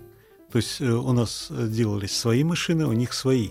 То 0.52 0.58
есть 0.58 0.80
э, 0.80 0.86
у 0.91 1.12
нас 1.12 1.52
делались 1.52 2.15
свои 2.15 2.43
машины, 2.43 2.86
у 2.86 2.93
них 2.93 3.13
свои. 3.13 3.50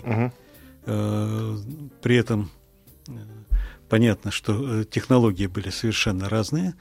Э, 0.85 1.57
При 2.01 2.15
этом 2.15 2.49
понятно, 3.89 4.31
что 4.31 4.83
технологии 4.85 5.47
были 5.47 5.71
совершенно 5.71 6.29
разные, 6.29 6.73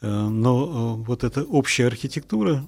но 0.00 0.96
вот 0.96 1.22
эта 1.22 1.44
общая 1.44 1.86
архитектура 1.86 2.66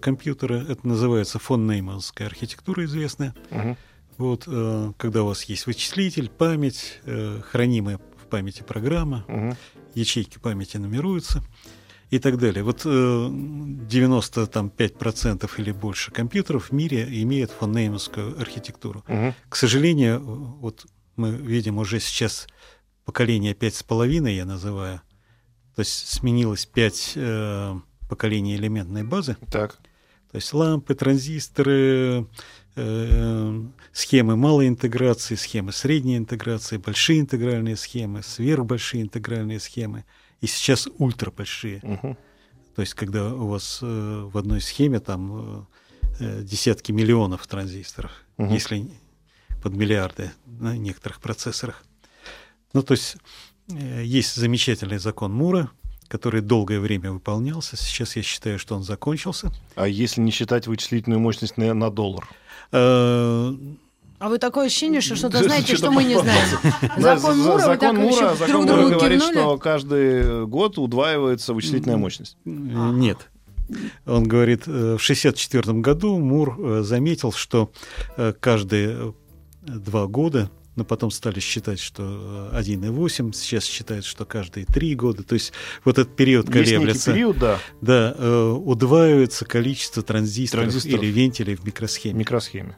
компьютера, 0.00 0.54
это 0.54 0.86
называется 0.86 1.38
фон 1.38 1.66
Нейманская 1.66 2.26
архитектура 2.26 2.84
известная. 2.84 3.34
Мгм. 3.50 3.76
Вот, 4.18 4.44
когда 4.96 5.22
у 5.22 5.26
вас 5.26 5.44
есть 5.44 5.66
вычислитель, 5.66 6.28
память, 6.28 7.00
хранимая 7.50 8.00
памяти 8.26 8.62
программа, 8.62 9.24
Мгм. 9.28 9.56
ячейки 9.94 10.38
памяти 10.38 10.76
нумеруются 10.78 11.42
и 12.10 12.18
так 12.18 12.38
далее. 12.38 12.62
Вот 12.62 12.82
э, 12.84 12.88
95% 12.88 15.50
или 15.58 15.72
больше 15.72 16.10
компьютеров 16.10 16.70
в 16.70 16.72
мире 16.72 17.06
имеют 17.22 17.50
фон 17.50 17.72
Нейманскую 17.72 18.38
архитектуру. 18.40 19.04
Мгм. 19.08 19.34
К 19.48 19.56
сожалению, 19.56 20.20
вот 20.60 20.86
мы 21.16 21.30
видим 21.32 21.78
уже 21.78 22.00
сейчас 22.00 22.46
поколение 23.04 23.54
пять 23.54 23.74
с 23.74 23.82
половиной, 23.82 24.36
я 24.36 24.44
называю, 24.44 25.00
то 25.74 25.80
есть 25.80 26.08
сменилось 26.08 26.66
пять 26.66 27.12
э, 27.14 27.74
поколений 28.08 28.56
элементной 28.56 29.04
базы, 29.04 29.36
Так. 29.50 29.78
то 30.30 30.36
есть 30.36 30.52
лампы, 30.52 30.94
транзисторы, 30.94 32.26
схемы 32.76 34.36
малой 34.36 34.68
интеграции, 34.68 35.34
схемы 35.34 35.72
средней 35.72 36.18
интеграции, 36.18 36.76
большие 36.76 37.20
интегральные 37.20 37.76
схемы, 37.76 38.22
сверхбольшие 38.22 39.02
интегральные 39.02 39.60
схемы 39.60 40.04
и 40.42 40.46
сейчас 40.46 40.86
ультрабольшие. 40.98 41.80
Мгм. 41.82 42.18
То 42.74 42.82
есть, 42.82 42.92
когда 42.92 43.32
у 43.32 43.46
вас 43.46 43.78
э, 43.80 44.28
в 44.30 44.36
одной 44.36 44.60
схеме 44.60 45.00
там 45.00 45.66
э, 46.20 46.20
э, 46.20 46.42
десятки 46.42 46.92
миллионов 46.92 47.46
транзисторов, 47.46 48.12
Мгм. 48.36 48.52
если 48.52 48.90
под 49.62 49.72
миллиарды 49.72 50.30
на 50.44 50.76
некоторых 50.76 51.20
процессорах. 51.20 51.82
Ну, 52.74 52.82
то 52.82 52.92
есть, 52.92 53.16
э, 53.70 54.02
есть 54.04 54.36
замечательный 54.36 54.98
закон 54.98 55.32
Мура, 55.32 55.70
который 56.08 56.42
долгое 56.42 56.78
время 56.78 57.10
выполнялся. 57.10 57.76
Сейчас 57.76 58.14
я 58.16 58.22
считаю, 58.22 58.58
что 58.58 58.76
он 58.76 58.82
закончился. 58.82 59.50
А 59.74 59.88
если 59.88 60.20
не 60.20 60.30
считать 60.30 60.66
вычислительную 60.66 61.18
мощность 61.18 61.56
на, 61.56 61.72
на 61.72 61.90
доллар? 61.90 62.28
Э, 62.72 63.52
А 64.18 64.28
вы 64.28 64.38
такое 64.38 64.66
ощущение, 64.66 65.00
что 65.00 65.16
что-то 65.16 65.42
знаете, 65.44 65.76
что 65.76 65.90
мы 65.90 66.04
не 66.04 66.14
знаем. 66.20 66.48
Закон 66.98 67.36
за- 67.36 67.42
Мура, 67.42 67.52
вы 67.54 67.60
закон 67.60 67.96
Мура, 67.96 68.34
закон 68.34 68.46
друг 68.48 68.62
Мура 68.62 68.76
другу 68.76 68.98
говорит, 68.98 69.20
кивнули. 69.20 69.34
что 69.40 69.58
каждый 69.58 70.46
год 70.46 70.78
удваивается 70.78 71.54
вычислительная 71.54 71.96
мощность. 71.98 72.36
Нет. 72.44 73.28
Он 74.06 74.22
говорит, 74.24 74.62
э, 74.68 74.70
в 74.96 75.02
1964 75.02 75.80
году 75.80 76.18
Мур 76.18 76.56
э, 76.58 76.82
заметил, 76.82 77.32
что 77.32 77.70
э, 78.16 78.32
каждые 78.38 78.88
э, 78.96 79.12
два 79.66 80.06
года, 80.06 80.50
но 80.76 80.84
потом 80.84 81.10
стали 81.10 81.40
считать, 81.40 81.80
что 81.80 82.50
э, 82.52 82.60
1,8, 82.60 83.32
сейчас 83.34 83.64
считают, 83.64 84.04
что 84.04 84.24
каждые 84.24 84.66
три 84.66 84.94
года. 84.94 85.22
То 85.22 85.34
есть 85.34 85.52
вот 85.84 85.98
этот 85.98 86.14
период 86.14 86.48
колеблется. 86.48 87.12
период, 87.12 87.38
да, 87.38 87.58
Да, 87.80 88.14
э, 88.16 88.50
удваивается 88.50 89.44
количество 89.44 90.02
транзисторов, 90.02 90.66
Транзисторов. 90.66 91.02
или 91.02 91.10
вентилей 91.10 91.54
в 91.56 91.62
в 91.62 91.64
микросхеме. 91.66 92.18
микросхеме. 92.20 92.76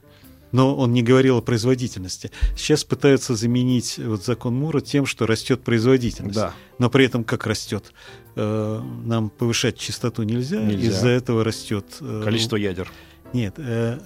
Но 0.51 0.75
он 0.75 0.95
не 0.95 1.03
говорил 1.03 1.37
о 1.37 1.43
производительности. 1.43 2.31
Сейчас 2.57 2.83
пытаются 2.83 3.35
заменить 3.35 3.99
вот 3.99 4.25
закон 4.25 4.55
Мура 4.55 4.81
тем, 4.81 5.05
что 5.05 5.27
растет 5.27 5.63
производительность. 5.63 6.37
Да. 6.39 6.55
Но 6.79 6.89
при 6.89 7.05
этом 7.05 7.23
как 7.23 7.47
растет? 7.47 7.93
Э, 8.35 8.81
Нам 9.05 9.29
повышать 9.29 9.77
частоту 9.79 10.23
нельзя, 10.23 10.63
Нельзя. 10.63 10.89
из-за 10.89 11.09
этого 11.09 11.45
растет 11.45 11.85
э, 12.01 12.23
Количество 12.25 12.57
ядер. 12.57 12.91
Нет, 13.35 13.55
э, 13.59 13.99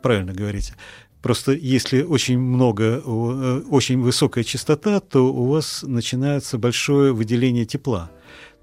правильно 0.00 0.32
говорите. 0.32 0.74
Просто 1.22 1.52
если 1.52 2.02
очень 2.02 2.38
много, 2.38 3.02
э, 3.04 3.62
очень 3.70 4.00
высокая 4.00 4.42
частота, 4.44 5.00
то 5.00 5.32
у 5.32 5.44
вас 5.46 5.82
начинается 5.86 6.56
большое 6.56 7.12
выделение 7.12 7.66
тепла. 7.66 8.10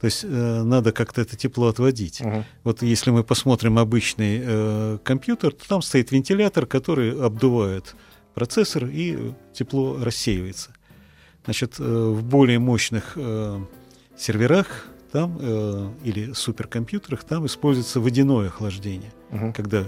То 0.01 0.05
есть 0.05 0.23
э, 0.23 0.63
надо 0.63 0.91
как-то 0.91 1.21
это 1.21 1.35
тепло 1.35 1.67
отводить. 1.67 2.21
Мгм. 2.21 2.45
Вот 2.63 2.81
если 2.81 3.11
мы 3.11 3.23
посмотрим 3.23 3.77
обычный 3.79 4.41
э, 4.43 4.97
компьютер, 5.03 5.51
то 5.53 5.67
там 5.67 5.81
стоит 5.81 6.11
вентилятор, 6.11 6.65
который 6.65 7.19
обдувает 7.19 7.95
процессор, 8.33 8.85
и 8.85 9.33
тепло 9.53 9.97
рассеивается. 10.03 10.71
Значит, 11.45 11.75
э, 11.79 11.83
в 11.83 12.23
более 12.23 12.59
мощных 12.59 13.13
э, 13.15 13.59
серверах 14.17 14.87
там, 15.11 15.37
э, 15.39 15.89
или 16.03 16.33
суперкомпьютерах 16.33 17.23
там 17.23 17.45
используется 17.45 17.99
водяное 17.99 18.47
охлаждение, 18.47 19.11
Мгм. 19.31 19.53
когда 19.53 19.85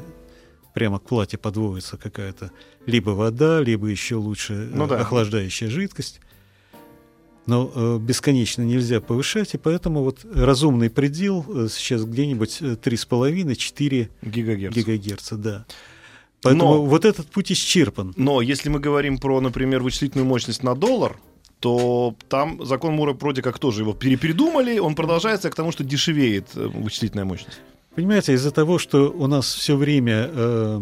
прямо 0.74 1.00
к 1.00 1.04
плате 1.04 1.38
подводится 1.38 1.98
какая-то 1.98 2.52
либо 2.86 3.12
вода, 3.12 3.62
либо 3.62 3.88
еще 3.88 4.16
лучше 4.16 4.54
э, 4.54 4.70
Ну 4.74 4.88
да. 4.88 5.00
охлаждающая 5.00 5.70
жидкость. 5.70 6.20
Но 7.46 7.72
э, 7.74 7.98
бесконечно 8.00 8.62
нельзя 8.62 9.02
повышать, 9.02 9.56
и 9.56 9.58
поэтому 9.58 10.04
вот 10.04 10.20
разумный 10.36 10.90
предел 10.90 11.44
э, 11.48 11.68
сейчас 11.72 12.04
где-нибудь 12.06 12.58
э, 12.62 12.66
3,5-4 12.76 14.10
Гигагерц. 14.22 14.76
гигагерца, 14.76 15.36
да. 15.36 15.66
Поэтому 16.42 16.76
Но- 16.76 16.86
вот 16.86 17.06
этот 17.06 17.28
путь 17.28 17.52
исчерпан. 17.52 18.14
Но 18.18 18.42
если 18.42 18.70
мы 18.70 18.80
говорим 18.80 19.18
про, 19.18 19.42
например, 19.42 19.82
вычислительную 19.82 20.28
мощность 20.28 20.64
на 20.64 20.76
доллар, 20.76 21.18
то 21.60 22.16
там 22.30 22.64
закон 22.66 22.94
Мура 22.94 23.14
вроде 23.14 23.42
как 23.42 23.60
тоже 23.60 23.82
его 23.82 23.94
перепридумали, 23.94 24.80
он 24.80 24.96
продолжается 24.96 25.50
к 25.50 25.56
тому, 25.56 25.72
что 25.72 25.84
дешевеет 25.84 26.50
э, 26.56 26.68
вычислительная 26.68 27.26
мощность. 27.26 27.60
Понимаете, 27.96 28.34
из-за 28.34 28.52
того, 28.52 28.78
что 28.78 29.12
у 29.12 29.28
нас 29.28 29.52
все 29.54 29.76
время 29.76 30.30
э, 30.32 30.82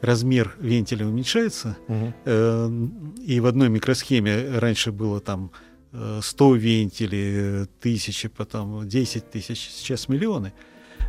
размер 0.00 0.56
вентиля 0.60 1.06
уменьшается, 1.06 1.76
э, 1.88 2.70
и 3.24 3.40
в 3.40 3.46
одной 3.46 3.68
микросхеме 3.68 4.58
раньше 4.58 4.92
было 4.92 5.20
там 5.20 5.50
э, 5.92 6.20
100 6.22 6.54
вентилей, 6.56 7.62
э, 7.62 7.66
тысячи, 7.80 8.28
потом 8.28 8.86
10 8.88 9.30
тысяч, 9.30 9.70
сейчас 9.72 10.08
миллионы, 10.08 10.52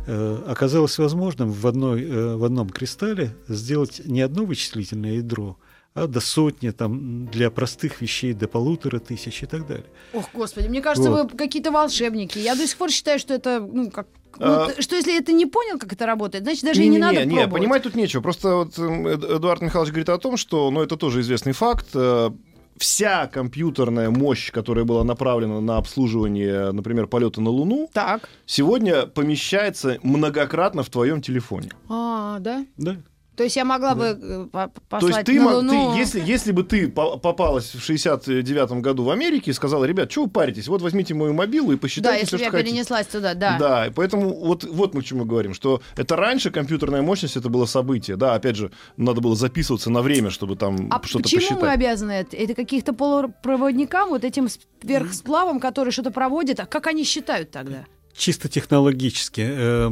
э, 0.06 0.42
оказалось 0.46 0.96
возможным 0.98 1.50
в, 1.50 1.66
одной, 1.66 2.04
э, 2.04 2.36
в 2.36 2.44
одном 2.44 2.70
кристалле 2.70 3.36
сделать 3.48 4.00
не 4.06 4.22
одно 4.22 4.44
вычислительное 4.44 5.14
ядро, 5.16 5.58
а 5.92 6.06
до 6.06 6.20
сотни, 6.20 6.70
там, 6.70 7.26
для 7.26 7.50
простых 7.50 8.00
вещей 8.00 8.32
до 8.32 8.46
полутора 8.46 9.00
тысяч 9.00 9.42
и 9.42 9.46
так 9.46 9.66
далее. 9.66 9.86
Ох, 10.14 10.26
господи, 10.32 10.68
мне 10.68 10.80
кажется, 10.80 11.10
Вот. 11.10 11.32
вы 11.32 11.36
какие-то 11.36 11.72
волшебники. 11.72 12.38
Я 12.38 12.54
до 12.54 12.66
сих 12.66 12.76
пор 12.78 12.90
считаю, 12.90 13.18
что 13.18 13.34
это, 13.34 13.60
ну, 13.60 13.90
как... 13.90 14.06
ну, 14.38 14.46
А- 14.46 14.82
что 14.82 14.96
если 14.96 15.18
это 15.18 15.32
не 15.32 15.46
понял, 15.46 15.78
как 15.78 15.92
это 15.92 16.06
работает, 16.06 16.44
значит, 16.44 16.64
даже 16.64 16.82
и 16.82 16.88
не, 16.88 16.98
надо 16.98 17.24
не, 17.24 17.34
пробовать. 17.36 17.52
понимать 17.60 17.82
тут 17.82 17.94
нечего. 17.94 18.20
Просто 18.22 18.54
вот 18.54 18.78
эм, 18.78 19.06
Эд- 19.06 19.36
Эдуард 19.36 19.62
Михайлович 19.62 19.90
говорит 19.92 20.08
о 20.08 20.18
том, 20.18 20.36
что, 20.36 20.70
ну, 20.70 20.82
это 20.82 20.96
тоже 20.96 21.20
известный 21.20 21.52
факт, 21.52 21.86
э, 21.94 22.30
вся 22.78 23.26
компьютерная 23.26 24.08
мощь, 24.10 24.50
которая 24.50 24.84
была 24.84 25.04
направлена 25.04 25.60
на 25.60 25.76
обслуживание, 25.76 26.72
например, 26.72 27.06
полета 27.08 27.40
на 27.42 27.50
Луну, 27.50 27.90
Так. 27.92 28.28
сегодня 28.46 29.06
помещается 29.06 29.98
многократно 30.02 30.82
в 30.82 30.88
твоем 30.88 31.20
телефоне. 31.20 31.70
А, 31.88 32.38
да? 32.38 32.64
Да. 32.78 32.96
То 33.40 33.44
есть 33.44 33.56
я 33.56 33.64
могла 33.64 33.94
бы 33.94 34.04
э, 34.20 34.46
по- 34.52 34.68
То 34.68 34.82
послать 34.90 35.14
есть 35.14 35.38
ты, 35.38 35.40
на 35.40 35.54
Луну... 35.54 35.94
ты 35.94 35.98
если, 35.98 36.20
если 36.20 36.52
бы 36.52 36.62
ты 36.62 36.88
по- 36.88 37.16
попалась 37.16 37.74
в 37.74 37.82
69 37.82 38.82
году 38.82 39.04
в 39.04 39.08
Америке 39.08 39.50
и 39.50 39.54
сказала, 39.54 39.86
ребят, 39.86 40.12
что 40.12 40.24
вы 40.24 40.28
паритесь, 40.30 40.68
вот 40.68 40.82
возьмите 40.82 41.14
мою 41.14 41.32
мобилу 41.32 41.72
и 41.72 41.76
Да, 41.76 41.80
посчитайте 41.80 42.20
если 42.20 42.36
все, 42.36 42.36
бы 42.36 42.42
я 42.42 42.50
хотите. 42.50 42.70
перенеслась 42.74 43.06
туда, 43.06 43.32
да. 43.32 43.56
Да, 43.58 43.86
и 43.86 43.90
поэтому 43.92 44.28
вот, 44.44 44.64
вот 44.64 44.92
мы 44.92 45.00
к 45.00 45.06
чему 45.06 45.24
говорим, 45.24 45.54
что 45.54 45.80
это 45.96 46.16
раньше 46.16 46.50
компьютерная 46.50 47.00
мощность, 47.00 47.38
это 47.38 47.48
было 47.48 47.64
событие. 47.64 48.18
Да, 48.18 48.34
опять 48.34 48.56
же, 48.56 48.72
надо 48.98 49.22
было 49.22 49.34
записываться 49.34 49.88
на 49.88 50.02
время, 50.02 50.28
чтобы 50.28 50.54
там 50.56 50.88
А 50.90 51.00
что-то 51.02 51.22
почему 51.22 51.40
посчитать. 51.40 51.62
мы 51.62 51.70
обязаны 51.70 52.12
это? 52.12 52.36
Это 52.36 52.52
каких-то 52.54 52.92
полупроводникам, 52.92 54.10
вот 54.10 54.22
этим 54.22 54.48
сверхсплавам, 54.82 55.60
которые 55.60 55.92
что-то 55.92 56.10
проводят? 56.10 56.60
А 56.60 56.66
как 56.66 56.88
они 56.88 57.04
считают 57.04 57.50
тогда? 57.50 57.86
чисто 58.12 58.50
технологически 58.50 59.40
э, 59.48 59.90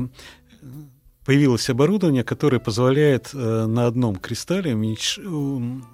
появилось 1.29 1.69
оборудование, 1.69 2.25
которое 2.25 2.59
позволяет 2.59 3.35
э, 3.35 3.67
на 3.67 3.87
одном 3.87 4.17
кристалле 4.17 4.73
уменьш- 4.73 5.23
ум- 5.23 5.85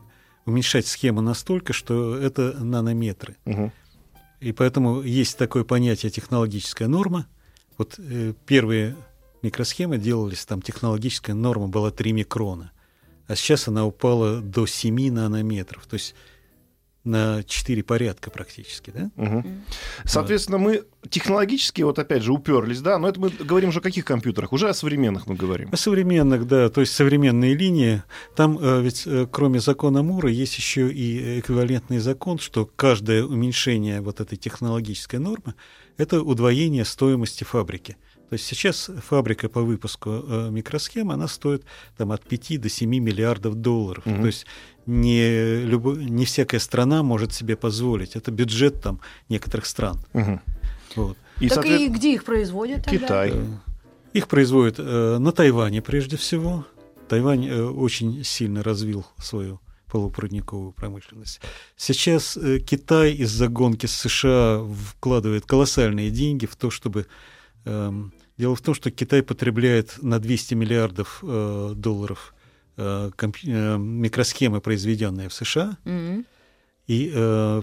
уменьшать 0.47 0.87
схему 0.87 1.23
настолько, 1.23 1.73
что 1.73 2.16
это 2.16 2.53
нанометры. 2.64 3.35
Мгм. 3.44 3.73
И 4.38 4.53
поэтому 4.53 5.03
есть 5.03 5.37
такое 5.37 5.64
понятие 5.64 6.11
технологическая 6.11 6.87
норма. 6.87 7.27
Вот 7.79 7.97
э, 7.99 8.35
первые 8.47 8.94
микросхемы 9.42 9.99
делались, 9.99 10.44
там 10.44 10.62
технологическая 10.62 11.35
норма 11.35 11.66
была 11.66 11.90
3 11.90 12.12
микрона, 12.12 12.70
а 13.27 13.35
сейчас 13.35 13.66
она 13.66 13.85
упала 13.85 14.40
до 14.40 14.66
7 14.66 15.11
нанометров. 15.11 15.85
То 15.87 15.94
есть 15.94 16.14
на 17.05 17.43
4 17.43 17.83
порядка 17.83 18.31
практически, 18.31 18.90
да? 18.90 19.11
Угу. 19.17 19.45
Соответственно, 20.05 20.59
мы 20.59 20.85
технологически, 21.09 21.83
вот 21.83 21.99
опять 21.99 22.23
же, 22.23 22.33
уперлись, 22.33 22.81
да, 22.81 22.99
но 22.99 23.09
это 23.09 23.21
мы 23.21 23.29
говорим 23.29 23.69
уже 23.69 23.81
о 23.81 23.83
каких 23.83 24.05
компьютерах? 24.05 24.53
Уже 24.53 24.69
о 24.69 24.75
современных 24.75 25.27
мы 25.27 25.35
говорим. 25.35 25.69
О 25.71 25.77
современных, 25.77 26.47
да, 26.47 26.71
то 26.71 26.81
есть 26.81 26.95
современные 26.95 27.55
линии. 27.55 28.03
Там 28.35 28.59
э, 28.59 28.81
ведь 28.81 29.03
э, 29.07 29.27
кроме 29.31 29.61
закона 29.61 30.03
Мура 30.03 30.31
есть 30.31 30.57
еще 30.57 30.90
и 30.90 31.40
эквивалентный 31.40 31.99
закон, 31.99 32.38
что 32.38 32.69
каждое 32.77 33.25
уменьшение 33.25 34.01
вот 34.01 34.21
этой 34.21 34.37
технологической 34.37 35.19
нормы– 35.19 35.55
это 35.97 36.23
удвоение 36.23 36.85
стоимости 36.85 37.45
фабрики. 37.45 37.97
То 38.29 38.35
есть 38.35 38.47
сейчас 38.47 38.90
фабрика 39.07 39.49
по 39.49 39.61
выпуску 39.61 40.11
э, 40.11 40.49
микросхем, 40.51 41.11
она 41.11 41.29
стоит 41.29 41.64
там, 41.97 42.11
от 42.11 42.23
5 42.25 42.61
до 42.61 42.69
7 42.69 42.88
миллиардов 42.88 43.55
долларов. 43.55 44.07
Угу. 44.07 44.23
То 44.23 44.27
есть 44.27 44.47
не, 44.87 45.62
любо, 45.64 45.92
не 45.92 46.25
всякая 46.25 46.59
страна 46.61 47.03
может 47.03 47.33
себе 47.33 47.57
позволить. 47.57 48.16
Это 48.16 48.31
бюджет 48.31 48.81
там, 48.81 49.01
некоторых 49.29 49.66
стран. 49.66 49.99
Угу. 50.12 50.40
Вот. 50.97 51.16
И, 51.40 51.49
так 51.49 51.64
соответ... 51.64 51.81
и 51.81 51.88
где 51.88 52.14
их 52.14 52.25
производят? 52.25 52.85
Тогда? 52.85 52.99
Китай. 52.99 53.31
Э, 53.35 53.44
их 54.12 54.29
производят 54.29 54.77
э, 54.79 55.18
на 55.18 55.33
Тайване 55.33 55.83
прежде 55.83 56.16
всего. 56.16 56.64
Тайвань 57.09 57.47
э, 57.47 57.62
очень 57.62 58.23
сильно 58.25 58.62
развил 58.62 59.05
свою 59.18 59.61
полупроводниковую 59.88 60.73
промышленность. 60.73 61.40
Сейчас 61.77 62.37
э, 62.37 62.59
Китай 62.59 63.12
из-за 63.14 63.49
гонки 63.49 63.87
с 63.87 63.92
США 63.92 64.64
вкладывает 64.90 65.47
колоссальные 65.47 66.11
деньги 66.11 66.47
в 66.47 66.57
то, 66.57 66.70
чтобы 66.70 67.07
Эм, 67.64 68.12
дело 68.37 68.55
в 68.55 68.61
том, 68.61 68.75
что 68.75 68.90
Китай 68.90 69.23
потребляет 69.23 70.03
на 70.03 70.18
200 70.18 70.55
миллиардов 70.55 71.20
э, 71.23 71.73
долларов 71.75 72.34
э, 72.34 72.34
э, 72.34 72.34
микросхемы, 72.77 74.61
произведенные 74.61 75.29
в 75.29 75.35
США, 75.35 75.77
mm-hmm. 75.85 76.25
и 76.87 77.11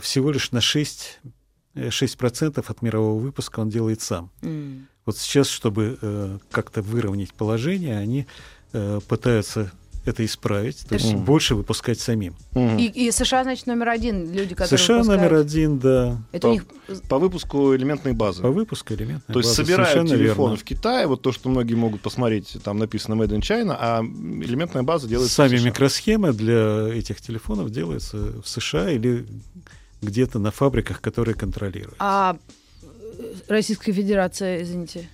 всего 0.01 0.31
лишь 0.31 0.51
на 0.51 0.61
6, 0.61 1.19
6% 1.75 2.65
от 2.67 2.81
мирового 2.81 3.19
выпуска 3.19 3.59
он 3.59 3.69
делает 3.69 4.01
сам. 4.01 4.31
Mm-hmm. 4.41 4.81
Вот 5.05 5.17
сейчас, 5.17 5.47
чтобы 5.47 6.39
как-то 6.51 6.81
выровнять 6.81 7.33
положение, 7.33 7.97
они 7.97 8.27
пытаются 9.07 9.71
это 10.05 10.25
исправить, 10.25 10.85
то 10.87 10.95
есть 10.95 11.13
больше 11.13 11.55
выпускать 11.55 11.99
самим. 11.99 12.35
И, 12.55 12.91
и 12.93 13.11
США, 13.11 13.43
значит, 13.43 13.67
номер 13.67 13.89
один, 13.89 14.33
люди, 14.33 14.55
которые 14.55 14.77
США 14.77 14.95
выпускают... 14.97 15.21
номер 15.21 15.35
один, 15.35 15.79
да. 15.79 16.17
Это 16.31 16.47
по, 16.47 16.51
них... 16.51 16.65
по 17.07 17.19
выпуску 17.19 17.75
элементной 17.75 18.13
базы. 18.13 18.41
По 18.41 18.49
выпуску 18.49 18.93
элементной 18.93 19.33
То 19.33 19.39
есть 19.39 19.53
собирают 19.53 20.09
телефоны 20.09 20.55
в 20.55 20.63
Китае, 20.63 21.07
вот 21.07 21.21
то, 21.21 21.31
что 21.31 21.49
многие 21.49 21.75
могут 21.75 22.01
посмотреть, 22.01 22.57
там 22.63 22.79
написано 22.79 23.13
Made 23.21 23.29
in 23.29 23.41
China, 23.41 23.77
а 23.79 24.01
элементная 24.01 24.83
база 24.83 25.07
делается 25.07 25.35
Сами 25.35 25.59
микросхемы 25.59 26.33
для 26.33 26.87
этих 26.87 27.21
телефонов 27.21 27.69
делаются 27.69 28.17
в 28.41 28.47
США 28.47 28.89
или 28.89 29.25
где-то 30.01 30.39
на 30.39 30.51
фабриках, 30.51 30.99
которые 30.99 31.35
контролируют. 31.35 31.95
А 31.99 32.37
Российская 33.47 33.91
Федерация, 33.91 34.63
извините? 34.63 35.07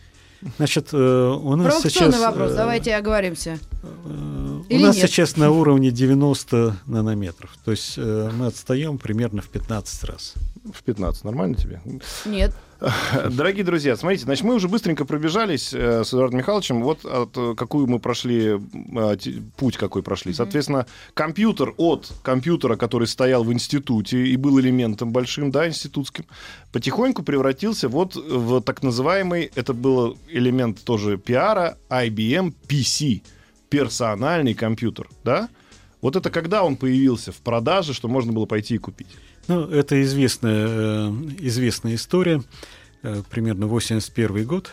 Значит, 0.57 0.89
э, 0.93 0.97
у 0.97 1.55
нас 1.55 1.81
сейчас... 1.81 2.19
вопрос, 2.19 2.51
э, 2.51 2.55
давайте 2.55 2.95
оговоримся. 2.95 3.59
Э, 3.83 4.61
Или 4.69 4.83
у 4.83 4.87
нас 4.87 4.97
нет? 4.97 5.09
сейчас 5.09 5.35
на 5.37 5.51
уровне 5.51 5.91
90 5.91 6.77
нанометров. 6.85 7.51
То 7.65 7.71
есть 7.71 7.97
мы 7.97 8.47
отстаем 8.47 8.97
примерно 8.97 9.41
в 9.41 9.47
15 9.49 10.03
раз. 10.03 10.33
В 10.73 10.83
15. 10.83 11.23
Нормально 11.23 11.55
тебе? 11.55 11.81
Нет. 12.25 12.53
Дорогие 13.31 13.63
друзья, 13.63 13.95
смотрите, 13.95 14.25
значит, 14.25 14.43
мы 14.43 14.53
уже 14.53 14.67
быстренько 14.67 15.03
пробежались 15.03 15.73
э, 15.73 16.03
с 16.03 16.13
Эдуардом 16.13 16.37
Михайловичем, 16.37 16.83
вот 16.83 17.05
от, 17.05 17.35
э, 17.35 17.55
какую 17.55 17.87
мы 17.87 17.99
прошли, 17.99 18.59
э, 18.59 19.17
путь 19.55 19.77
какой 19.77 20.03
прошли. 20.03 20.31
Соответственно, 20.31 20.85
компьютер 21.15 21.73
от 21.77 22.11
компьютера, 22.21 22.75
который 22.75 23.07
стоял 23.07 23.43
в 23.43 23.51
институте 23.51 24.27
и 24.27 24.35
был 24.35 24.59
элементом 24.59 25.11
большим, 25.11 25.49
да, 25.49 25.67
институтским, 25.67 26.25
потихоньку 26.71 27.23
превратился 27.23 27.89
вот 27.89 28.15
в 28.15 28.61
так 28.61 28.83
называемый, 28.83 29.51
это 29.55 29.73
был 29.73 30.17
элемент 30.29 30.83
тоже 30.83 31.17
пиара, 31.17 31.77
IBM 31.89 32.53
PC, 32.67 33.23
персональный 33.69 34.53
компьютер, 34.53 35.09
да? 35.23 35.49
Вот 36.01 36.15
это 36.15 36.29
когда 36.29 36.63
он 36.63 36.75
появился 36.75 37.31
в 37.31 37.37
продаже, 37.37 37.93
что 37.93 38.07
можно 38.07 38.31
было 38.31 38.45
пойти 38.45 38.75
и 38.75 38.77
купить? 38.77 39.07
Ну, 39.47 39.65
это 39.69 40.01
известная, 40.03 40.67
э, 40.67 41.11
известная 41.39 41.95
история, 41.95 42.43
э, 43.03 43.23
примерно 43.29 43.67
81 43.67 44.45
год. 44.45 44.71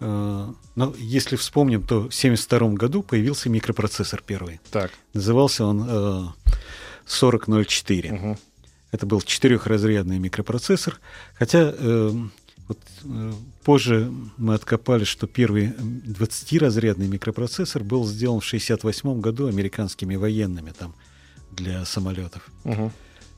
Э, 0.00 0.52
но 0.74 0.94
если 0.98 1.36
вспомним, 1.36 1.82
то 1.82 2.02
в 2.02 2.12
1972 2.12 2.74
году 2.74 3.02
появился 3.02 3.48
микропроцессор 3.48 4.22
первый. 4.24 4.60
Так. 4.70 4.90
Назывался 5.14 5.64
он 5.64 6.34
4004. 7.06 8.12
Угу. 8.12 8.38
Это 8.92 9.06
был 9.06 9.22
четырехразрядный 9.22 10.18
микропроцессор. 10.18 11.00
Хотя 11.34 11.74
вот, 12.68 12.78
позже 13.62 14.12
мы 14.36 14.54
откопали, 14.54 15.04
что 15.04 15.26
первый 15.26 15.68
20-разрядный 15.68 17.06
микропроцессор 17.06 17.84
был 17.84 18.04
сделан 18.06 18.40
в 18.40 18.46
1968 18.46 19.20
году 19.20 19.46
американскими 19.46 20.16
военными 20.16 20.72
там, 20.76 20.94
для 21.52 21.84
самолетов. 21.84 22.50
Угу. 22.64 22.92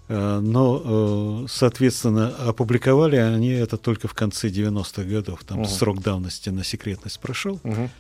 Э, 0.09 0.41
но, 0.41 1.45
э, 1.45 1.47
соответственно, 1.49 2.29
опубликовали 2.29 3.17
они 3.17 3.51
это 3.51 3.77
только 3.77 4.09
в 4.09 4.15
конце 4.15 4.49
90-х 4.49 5.05
годов. 5.05 5.45
Там 5.45 5.61
угу. 5.61 5.69
срок 5.69 6.03
давности 6.03 6.49
на 6.49 6.65
секретность 6.65 7.21
прошел. 7.21 7.61
Угу. 7.63 7.91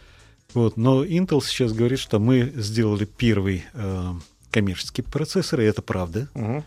Вот, 0.55 0.77
но 0.79 1.05
Intel 1.05 1.42
сейчас 1.44 1.73
говорит, 1.73 1.99
что 1.99 2.18
мы 2.18 2.53
сделали 2.57 3.05
первый 3.05 3.64
э, 3.75 4.14
коммерческий 4.51 5.03
процессор, 5.03 5.61
и 5.61 5.64
это 5.64 5.83
правда. 5.83 6.29
Угу. 6.35 6.64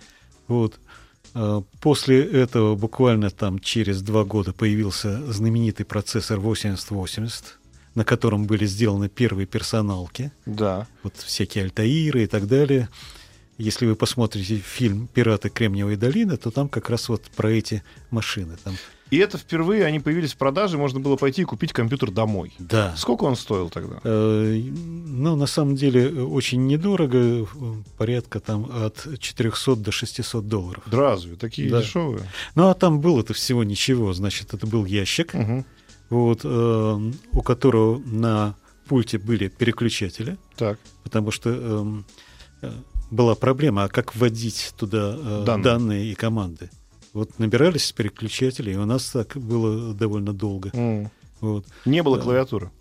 Вот. 0.47 0.79
Э, 1.33 1.61
после 1.79 2.23
этого 2.23 2.75
буквально 2.75 3.31
там 3.31 3.59
через 3.59 4.01
два 4.03 4.23
года 4.23 4.53
появился 4.53 5.31
знаменитый 5.31 5.85
процессор 5.85 6.39
8080, 6.39 7.57
на 7.95 8.05
котором 8.05 8.45
были 8.45 8.65
сделаны 8.65 9.09
первые 9.09 9.47
персоналки. 9.47 10.31
Да. 10.45 10.87
Вот 11.01 11.17
всякие 11.17 11.63
Альтаиры 11.63 12.23
и 12.23 12.27
так 12.27 12.47
далее. 12.47 12.89
Если 13.61 13.85
вы 13.85 13.95
посмотрите 13.95 14.57
фильм 14.57 15.07
«Пираты 15.07 15.49
Кремниевой 15.49 15.95
долины», 15.95 16.35
то 16.35 16.49
там 16.49 16.67
как 16.67 16.89
раз 16.89 17.09
вот 17.09 17.21
про 17.35 17.51
эти 17.51 17.83
машины. 18.09 18.57
Там... 18.63 18.73
И 19.11 19.17
это 19.17 19.37
впервые 19.37 19.85
они 19.85 19.99
появились 19.99 20.33
в 20.33 20.37
продаже, 20.37 20.79
можно 20.79 20.99
было 20.99 21.15
пойти 21.15 21.43
и 21.43 21.45
купить 21.45 21.71
компьютер 21.71 22.09
домой. 22.09 22.53
Да. 22.57 22.95
Сколько 22.97 23.25
он 23.25 23.35
стоил 23.35 23.69
тогда? 23.69 23.99
Э, 24.03 24.61
ну, 24.63 25.35
на 25.35 25.45
самом 25.45 25.75
деле, 25.75 26.23
очень 26.23 26.65
недорого, 26.65 27.47
порядка 27.97 28.39
там 28.39 28.67
от 28.83 29.19
400 29.19 29.75
до 29.75 29.91
600 29.91 30.47
долларов. 30.47 30.83
Да 30.87 30.97
разве? 30.97 31.35
Такие 31.35 31.69
да. 31.69 31.81
дешевые? 31.81 32.27
Ну, 32.55 32.67
а 32.67 32.73
там 32.73 32.99
было-то 32.99 33.35
всего 33.35 33.63
ничего. 33.63 34.11
Значит, 34.13 34.55
это 34.55 34.65
был 34.65 34.85
ящик, 34.85 35.35
угу. 35.35 35.65
вот, 36.09 36.39
э, 36.43 37.11
у 37.33 37.41
которого 37.43 37.99
на 38.05 38.55
пульте 38.87 39.19
были 39.19 39.49
переключатели. 39.49 40.37
Так. 40.55 40.79
Потому 41.03 41.29
что... 41.29 41.51
Эм, 41.51 42.05
э, 42.63 42.71
была 43.11 43.35
проблема, 43.35 43.83
а 43.83 43.89
как 43.89 44.15
вводить 44.15 44.73
туда 44.77 45.15
э, 45.17 45.43
данные. 45.45 45.63
данные 45.63 46.11
и 46.11 46.15
команды. 46.15 46.69
Вот 47.13 47.37
набирались 47.39 47.91
переключатели, 47.91 48.71
и 48.71 48.77
у 48.77 48.85
нас 48.85 49.09
так 49.11 49.35
было 49.35 49.93
довольно 49.93 50.33
долго. 50.33 50.69
Mm. 50.69 51.09
Вот. 51.41 51.65
Не 51.85 52.01
было 52.03 52.17
клавиатуры? 52.17 52.71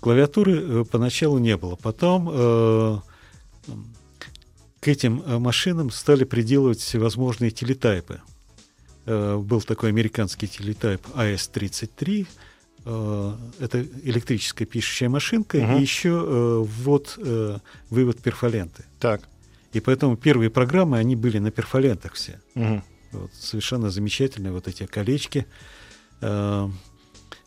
Клавиатуры 0.00 0.60
э, 0.60 0.84
поначалу 0.84 1.38
не 1.38 1.56
было. 1.56 1.74
Потом 1.74 2.30
э, 2.32 2.98
к 4.80 4.88
этим 4.88 5.22
э, 5.26 5.38
машинам 5.38 5.90
стали 5.90 6.22
приделывать 6.24 6.78
всевозможные 6.78 7.50
телетайпы. 7.50 8.20
Э, 9.06 9.36
был 9.36 9.60
такой 9.62 9.88
американский 9.88 10.46
телетайп 10.46 11.04
AS-33, 11.16 12.26
э, 12.84 13.36
это 13.58 13.82
электрическая 14.04 14.66
пишущая 14.66 15.08
машинка, 15.08 15.56
угу. 15.56 15.76
и 15.76 15.80
еще 15.80 16.10
э, 16.10 16.64
ввод, 16.64 17.18
э, 17.18 17.58
вывод 17.90 18.18
перфоленты. 18.20 18.84
Так. 19.00 19.22
И 19.72 19.80
поэтому 19.80 20.16
первые 20.16 20.50
программы, 20.50 20.98
они 20.98 21.16
были 21.16 21.38
на 21.38 21.50
перфолентах 21.50 22.14
все. 22.14 22.40
Угу. 22.54 22.82
Вот, 23.12 23.30
совершенно 23.34 23.90
замечательные 23.90 24.52
вот 24.52 24.68
эти 24.68 24.86
колечки. 24.86 25.46
Э, 26.20 26.68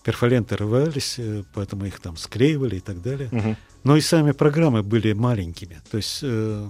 перфоленты 0.05 0.55
рвались, 0.55 1.15
э, 1.17 1.43
поэтому 1.53 1.85
их 1.85 1.99
там 1.99 2.15
склеивали 2.15 2.77
и 2.77 2.79
так 2.79 3.01
далее. 3.01 3.29
Угу. 3.31 3.55
Но 3.83 3.97
и 3.97 4.01
сами 4.01 4.31
программы 4.31 4.83
были 4.83 5.13
маленькими. 5.13 5.81
То 5.89 5.97
есть 5.97 6.19
э, 6.21 6.69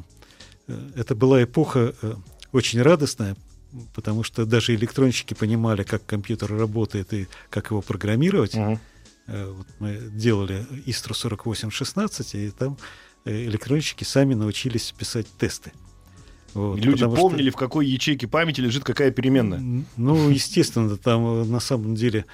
это 0.96 1.16
была 1.16 1.44
эпоха 1.44 1.94
э, 2.02 2.14
очень 2.54 2.82
радостная, 2.82 3.36
потому 3.94 4.24
что 4.24 4.46
даже 4.46 4.74
электронщики 4.74 5.34
понимали, 5.34 5.84
как 5.84 6.06
компьютер 6.06 6.58
работает 6.58 7.14
и 7.14 7.28
как 7.50 7.72
его 7.72 7.82
программировать. 7.82 8.56
Угу. 8.56 8.80
Вот 9.28 9.68
мы 9.80 9.98
делали 10.14 10.68
Истру 10.86 11.16
4816, 11.16 12.36
и 12.36 12.52
там 12.52 12.78
электронщики 13.26 14.04
сами 14.04 14.34
научились 14.34 14.92
писать 14.92 15.28
тесты. 15.38 15.72
Вот, 16.54 16.80
Люди 16.80 17.06
помнили, 17.06 17.50
что... 17.50 17.58
в 17.58 17.60
какой 17.60 17.86
ячейке 17.86 18.28
памяти 18.28 18.62
лежит 18.62 18.86
какая 18.86 19.12
переменная. 19.12 19.84
Ну, 19.98 20.30
естественно, 20.30 20.96
там 20.96 21.42
э, 21.42 21.44
на 21.44 21.60
самом 21.60 21.96
деле 21.96 22.26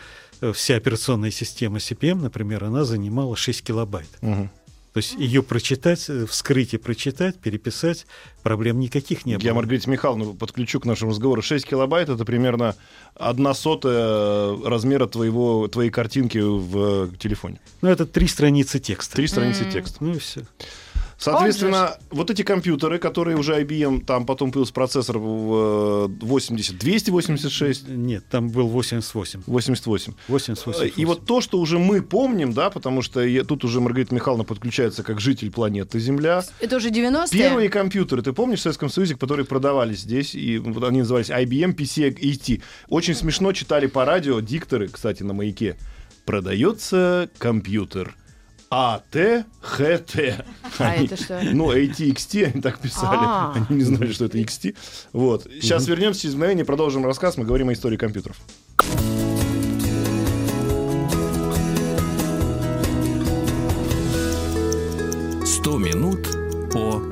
э, 0.41 0.53
вся 0.53 0.75
операционная 0.75 1.31
система 1.31 1.77
CPM, 1.77 2.21
например, 2.21 2.63
она 2.63 2.85
занимала 2.85 3.35
6 3.35 3.63
килобайт. 3.63 4.09
Угу. 4.21 4.49
То 4.93 4.97
есть 4.97 5.13
ее 5.13 5.41
прочитать, 5.41 6.09
э, 6.09 6.25
вскрыть 6.25 6.73
и 6.73 6.77
прочитать, 6.77 7.39
переписать, 7.39 8.05
проблем 8.43 8.79
никаких 8.79 9.25
не 9.25 9.37
было. 9.37 9.45
Я 9.45 9.53
Маргарита 9.53 9.89
Михайловна 9.89 10.33
подключу 10.33 10.81
к 10.81 10.85
нашему 10.85 11.11
разговору. 11.11 11.41
6 11.41 11.65
килобайт— 11.65 12.09
это 12.09 12.25
примерно 12.25 12.75
одна 13.15 13.53
сотая 13.53 14.57
размера 14.65 15.07
твоего, 15.07 15.69
твоей 15.69 15.91
картинки 15.91 16.39
в 16.39 17.15
телефоне. 17.17 17.61
Ну, 17.81 17.87
это 17.87 18.05
три 18.05 18.27
страницы 18.27 18.79
текста. 18.79 19.15
Три 19.15 19.27
страницы 19.27 19.63
текста. 19.71 20.03
Ну 20.03 20.15
и 20.15 20.19
все. 20.19 20.41
Соответственно, 21.23 21.97
вот 22.09 22.31
эти 22.31 22.41
компьютеры, 22.41 22.97
которые 22.97 23.37
уже 23.37 23.61
IBM, 23.61 24.03
там 24.05 24.25
потом 24.25 24.51
появился 24.51 24.73
процессор 24.73 25.19
в 25.19 26.07
э, 26.09 26.25
80, 26.25 26.77
286, 26.79 27.87
Нет, 27.89 28.23
там 28.29 28.49
был 28.49 28.67
88. 28.67 29.41
88. 29.45 30.13
88. 30.27 30.93
И 30.97 31.05
вот 31.05 31.25
то, 31.27 31.39
что 31.41 31.59
уже 31.59 31.77
мы 31.77 32.01
помним, 32.01 32.53
да, 32.53 32.71
потому 32.71 33.03
что 33.03 33.21
я- 33.23 33.43
тут 33.43 33.63
уже 33.63 33.79
Маргарита 33.81 34.15
Михайловна 34.15 34.43
подключается 34.45 35.03
как 35.03 35.19
житель 35.19 35.51
планеты 35.51 35.99
Земля. 35.99 36.43
Это 36.59 36.77
уже 36.77 36.89
90-е? 36.89 37.37
Первые 37.39 37.69
компьютеры, 37.69 38.23
ты 38.23 38.33
помнишь, 38.33 38.59
в 38.59 38.61
Советском 38.63 38.89
Союзе, 38.89 39.15
которые 39.15 39.45
продавались 39.45 39.99
здесь, 39.99 40.33
и 40.33 40.57
вот 40.57 40.83
они 40.83 40.99
назывались 40.99 41.29
IBM 41.29 41.75
PC 41.75 42.17
ET. 42.19 42.61
Очень 42.89 43.13
смешно 43.13 43.53
читали 43.53 43.85
по 43.85 44.05
радио 44.05 44.39
дикторы, 44.39 44.87
кстати, 44.87 45.21
на 45.21 45.33
маяке. 45.33 45.77
Продается 46.25 47.29
компьютер. 47.37 48.15
АТХТ. 48.71 50.43
А 50.79 50.85
Они- 50.85 51.05
это 51.05 51.17
что? 51.21 51.41
Ну, 51.43 51.73
ATXT, 51.73 52.51
они 52.53 52.61
так 52.61 52.79
писали. 52.79 53.19
А. 53.21 53.53
Они 53.69 53.79
не 53.79 53.83
знали, 53.83 54.13
что 54.13 54.25
это 54.25 54.37
XT. 54.37 54.75
Вот. 55.11 55.43
Сейчас 55.61 55.87
вернемся 55.87 56.21
через 56.21 56.35
мгновение, 56.35 56.63
продолжим 56.63 57.05
рассказ. 57.05 57.35
Мы 57.35 57.43
говорим 57.43 57.67
о 57.69 57.73
истории 57.73 57.97
компьютеров. 57.97 58.37
«100 65.43 65.77
минут 65.77 66.27
по...» 66.71 67.10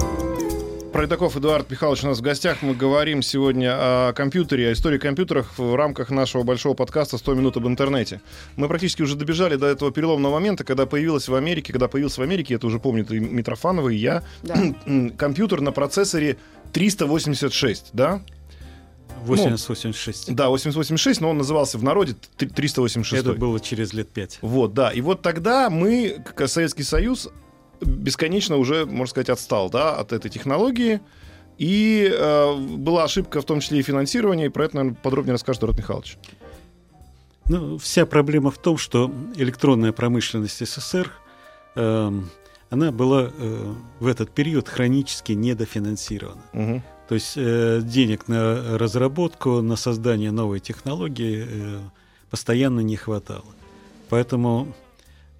Пройдаков 0.99 1.37
Эдуард 1.37 1.71
Михайлович 1.71 2.03
у 2.03 2.07
нас 2.07 2.17
в 2.17 2.21
гостях. 2.21 2.57
Мы 2.61 2.75
говорим 2.75 3.21
сегодня 3.21 3.71
о 3.71 4.11
компьютере, 4.11 4.67
о 4.67 4.73
истории 4.73 4.97
компьютеров 4.97 5.57
в 5.57 5.73
рамках 5.75 6.09
нашего 6.09 6.43
большого 6.43 6.73
подкаста 6.73 7.15
«100 7.15 7.35
минут 7.35 7.55
об 7.55 7.65
интернете». 7.67 8.19
Мы 8.57 8.67
практически 8.67 9.01
уже 9.01 9.15
добежали 9.15 9.55
до 9.55 9.67
этого 9.67 9.93
переломного 9.93 10.33
момента, 10.33 10.65
когда 10.65 10.85
появилась 10.85 11.29
в 11.29 11.35
Америке, 11.35 11.71
когда 11.71 11.87
появился 11.87 12.19
в 12.19 12.25
Америке, 12.25 12.55
это 12.55 12.67
уже 12.67 12.79
помнит 12.79 13.09
и 13.11 13.19
Митрофанова, 13.21 13.87
и 13.87 13.95
я, 13.95 14.23
Да. 14.43 14.61
компьютер 15.17 15.61
на 15.61 15.71
процессоре 15.71 16.35
386, 16.73 17.91
да? 17.93 18.21
8086. 19.23 20.35
Да, 20.35 20.49
886, 20.49 21.21
но 21.21 21.29
он 21.29 21.37
назывался 21.37 21.77
в 21.77 21.83
народе 21.83 22.17
т- 22.35 22.45
386. 22.47 23.23
Это 23.23 23.39
было 23.39 23.61
через 23.61 23.93
лет 23.93 24.09
пять. 24.09 24.37
Вот, 24.41 24.73
да. 24.73 24.91
И 24.91 24.99
вот 24.99 25.21
тогда 25.21 25.69
мы, 25.69 26.21
как 26.35 26.49
Советский 26.49 26.83
Союз, 26.83 27.29
бесконечно 27.81 28.57
уже, 28.57 28.85
можно 28.85 29.07
сказать, 29.07 29.29
отстал 29.29 29.69
да, 29.69 29.95
от 29.95 30.13
этой 30.13 30.29
технологии. 30.29 31.01
И 31.57 32.09
э, 32.09 32.55
была 32.55 33.03
ошибка 33.03 33.41
в 33.41 33.45
том 33.45 33.59
числе 33.59 33.79
и 33.79 33.81
финансирования, 33.81 34.45
и 34.45 34.49
про 34.49 34.65
это, 34.65 34.77
наверное, 34.77 34.97
подробнее 35.01 35.33
расскажет 35.33 35.61
Эдуард 35.61 35.77
Михайлович. 35.77 36.17
Ну, 37.49 37.77
вся 37.77 38.05
проблема 38.05 38.51
в 38.51 38.57
том, 38.57 38.77
что 38.77 39.11
электронная 39.35 39.91
промышленность 39.91 40.65
СССР, 40.65 41.11
эм, 41.75 42.29
она 42.69 42.91
была 42.91 43.31
э, 43.35 43.73
в 43.99 44.07
этот 44.07 44.31
период 44.31 44.69
хронически 44.69 45.33
недофинансирована. 45.33 46.43
Мгм. 46.53 46.83
То 47.09 47.15
есть 47.15 47.33
э, 47.35 47.81
денег 47.83 48.27
на 48.27 48.77
разработку, 48.77 49.61
на 49.61 49.75
создание 49.75 50.31
новой 50.31 50.59
технологии 50.59 51.45
э, 51.49 51.79
постоянно 52.29 52.81
не 52.81 52.95
хватало. 52.95 53.45
Поэтому, 54.09 54.73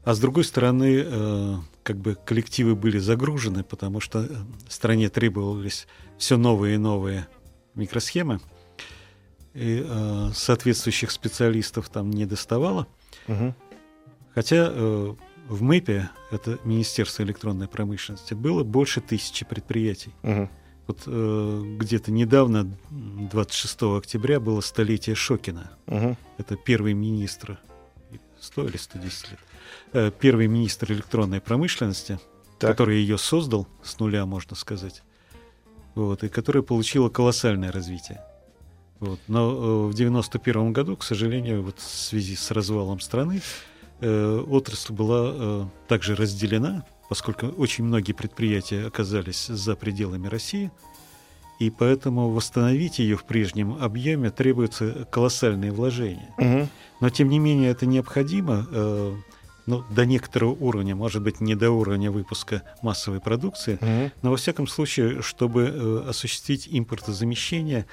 а 0.04 0.15
с 0.15 0.19
другой 0.19 0.45
стороны, 0.45 1.04
э, 1.06 1.56
как 1.84 1.98
бы 1.98 2.15
коллективы 2.15 2.76
были 2.76 2.98
загружены, 3.00 3.63
потому 3.63 4.00
что 4.00 4.24
э, 4.24 4.28
стране 4.68 5.10
требовались 5.10 5.88
все 6.18 6.38
новые 6.38 6.76
и 6.76 6.78
новые 6.78 7.28
микросхемы, 7.76 8.39
и 9.54 9.84
э, 9.88 10.30
соответствующих 10.34 11.12
специалистов 11.12 11.89
там 11.89 12.10
не 12.10 12.26
доставало. 12.26 12.88
Мгм. 13.28 13.56
Хотя 14.34 14.68
э, 14.70 15.15
в 15.48 15.63
МЭПе, 15.63 16.10
это 16.32 16.60
Министерство 16.63 17.24
электронной 17.24 17.68
промышленности, 17.68 18.34
было 18.36 18.63
больше 18.63 19.02
тысячи 19.02 19.46
предприятий. 19.46 20.13
Мгм. 20.22 20.50
Вот 20.88 21.04
э, 21.06 21.63
где-то 21.78 22.12
недавно, 22.12 22.72
м, 22.89 23.28
26 23.32 23.98
октября, 23.98 24.39
было 24.39 24.62
столетие 24.62 25.15
Шокина. 25.15 25.72
Мгм. 25.88 26.18
Это 26.38 26.56
первый 26.56 26.94
министр, 26.94 27.60
100 28.39 28.68
или 28.68 28.78
110 28.78 29.32
лет, 29.32 29.39
первый 30.19 30.47
министр 30.47 30.93
электронной 30.93 31.41
промышленности, 31.41 32.19
Так. 32.60 32.71
который 32.71 32.99
ее 32.99 33.17
создал 33.17 33.67
с 33.84 33.99
нуля, 33.99 34.25
можно 34.25 34.56
сказать, 34.56 35.04
вот, 35.95 36.23
и 36.23 36.30
которая 36.30 36.63
получила 36.63 37.10
колоссальное 37.10 37.71
развитие. 37.71 38.21
Вот. 38.99 39.19
Но 39.28 39.49
э, 39.49 39.88
в 39.88 39.93
91 39.93 40.73
году, 40.73 40.97
к 40.97 41.04
сожалению, 41.04 41.63
вот 41.63 41.80
в 41.80 41.84
связи 41.84 42.36
с 42.36 42.52
развалом 42.52 42.99
страны, 42.99 43.41
э, 44.02 44.45
отрасль 44.47 44.93
была 44.93 45.32
э, 45.34 45.65
также 45.88 46.15
разделена, 46.15 46.86
поскольку 47.08 47.47
очень 47.47 47.86
многие 47.86 48.13
предприятия 48.13 48.86
оказались 48.86 49.47
за 49.47 49.75
пределами 49.75 50.28
России, 50.28 50.71
и 51.60 51.69
поэтому 51.69 52.30
восстановить 52.30 52.99
ее 52.99 53.17
в 53.17 53.23
прежнем 53.25 53.78
объеме 53.82 54.30
требуются 54.32 55.08
колоссальные 55.12 55.71
вложения. 55.71 56.34
Мгм. 56.38 56.69
Но 57.02 57.10
тем 57.10 57.30
не 57.30 57.39
менее 57.39 57.71
это 57.71 57.86
необходимо 57.86 58.67
э, 58.69 59.15
ну, 59.70 59.84
до 59.90 60.06
некоторого 60.06 60.52
уровня, 60.52 60.96
может 60.96 61.22
быть, 61.22 61.40
не 61.42 61.56
до 61.56 61.70
уровня 61.70 62.10
выпуска 62.12 62.64
массовой 62.82 63.20
продукции, 63.20 63.78
Мгм. 63.82 64.12
но 64.24 64.32
во 64.32 64.36
всяком 64.38 64.68
случае, 64.68 65.22
чтобы 65.22 65.62
э, 65.64 66.10
осуществить 66.10 66.68
импортозамещение 66.72 67.86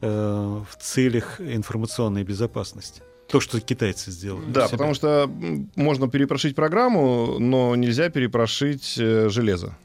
э, 0.00 0.08
в 0.08 0.76
целях 0.80 1.40
информационной 1.40 2.22
безопасности. 2.24 3.02
То, 3.28 3.40
что 3.40 3.60
китайцы 3.60 4.10
сделали. 4.10 4.44
Да, 4.48 4.68
потому 4.68 4.94
что 4.94 5.28
можно 5.76 6.08
перепрошить 6.08 6.54
программу, 6.54 7.38
но 7.40 7.74
нельзя 7.74 8.10
перепрошить 8.10 8.94
э, 8.98 9.28
железо. 9.28 9.76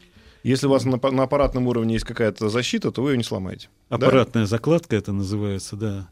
Если 0.44 0.68
у 0.68 0.70
вас 0.70 0.86
на, 0.86 0.98
на 1.12 1.24
аппаратном 1.24 1.68
уровне 1.68 1.96
есть 1.96 2.06
какая-то 2.06 2.50
защита, 2.50 2.92
то 2.92 3.02
вы 3.02 3.12
ее 3.12 3.18
не 3.18 3.24
сломаете. 3.24 3.70
Да? 3.90 3.96
Аппаратная 3.96 4.46
закладка 4.46 4.96
это 4.96 5.12
называется, 5.12 5.76
да. 5.76 6.10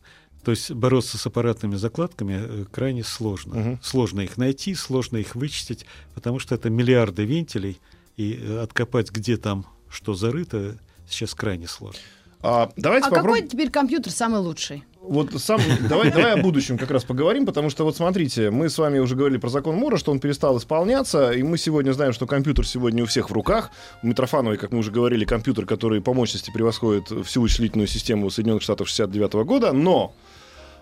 То 0.47 0.51
есть 0.51 0.71
бороться 0.71 1.17
с 1.17 1.27
аппаратными 1.27 1.75
закладками 1.75 2.39
э, 2.39 2.65
крайне 2.71 3.03
сложно. 3.03 3.55
Мгм. 3.55 3.79
Сложно 3.83 4.21
их 4.21 4.37
найти, 4.37 4.75
сложно 4.75 5.17
их 5.17 5.35
вычистить, 5.35 5.85
потому 6.15 6.39
что 6.39 6.55
это 6.55 6.69
миллиарды 6.69 7.25
вентилей, 7.25 7.81
и 8.15 8.39
э, 8.41 8.59
откопать, 8.59 9.11
где 9.11 9.35
там 9.35 9.65
что 9.89 10.13
зарыто, 10.13 10.77
сейчас 11.05 11.33
крайне 11.33 11.67
сложно. 11.67 11.99
А, 12.39 12.71
давайте 12.77 13.07
А 13.07 13.09
попробуем. 13.09 13.35
какой 13.43 13.49
теперь 13.49 13.71
компьютер 13.71 14.13
самый 14.13 14.39
лучший? 14.39 14.85
Вот 15.01 15.33
сам, 15.41 15.59
давай, 15.89 16.11
давай 16.11 16.35
о 16.35 16.37
будущем 16.37 16.77
как 16.77 16.91
раз 16.91 17.03
поговорим, 17.03 17.45
потому 17.45 17.69
что 17.69 17.83
вот 17.83 17.97
смотрите, 17.97 18.49
мы 18.49 18.69
с 18.69 18.77
вами 18.77 18.99
уже 18.99 19.17
говорили 19.17 19.39
про 19.39 19.49
закон 19.49 19.75
Мура, 19.75 19.97
что 19.97 20.13
он 20.13 20.21
перестал 20.21 20.57
исполняться, 20.57 21.31
и 21.31 21.43
мы 21.43 21.57
сегодня 21.57 21.91
знаем, 21.91 22.13
что 22.13 22.25
компьютер 22.25 22.65
сегодня 22.65 23.03
у 23.03 23.05
всех 23.05 23.29
в 23.29 23.33
руках. 23.33 23.71
У 24.01 24.07
Митрофановой, 24.07 24.57
как 24.57 24.71
мы 24.71 24.79
уже 24.79 24.91
говорили, 24.91 25.25
компьютер, 25.25 25.65
который 25.65 25.99
по 25.99 26.13
мощности 26.13 26.51
превосходит 26.51 27.11
всю 27.25 27.41
вычислительную 27.41 27.87
систему 27.87 28.29
Соединенных 28.29 28.63
Штатов 28.63 28.87
69 28.87 29.33
года, 29.45 29.73
но 29.73 30.13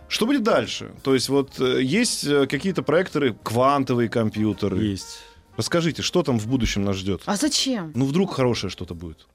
что 0.07 0.25
будет 0.25 0.43
дальше? 0.43 0.91
То 1.03 1.13
есть 1.13 1.29
вот 1.29 1.59
э, 1.59 1.81
есть 1.81 2.25
э, 2.25 2.47
какие-то 2.47 2.83
проекторы, 2.83 3.35
квантовые 3.43 4.09
компьютеры. 4.09 4.83
Есть. 4.83 5.19
Расскажите, 5.57 6.01
что 6.01 6.21
там 6.23 6.37
в 6.39 6.47
будущем 6.47 6.83
нас 6.83 6.97
ждет? 6.97 7.21
А 7.25 7.35
зачем? 7.35 7.91
Ну, 7.95 8.05
вдруг 8.05 8.33
хорошее 8.33 8.69
что-то 8.69 8.93
будет. 8.93 9.27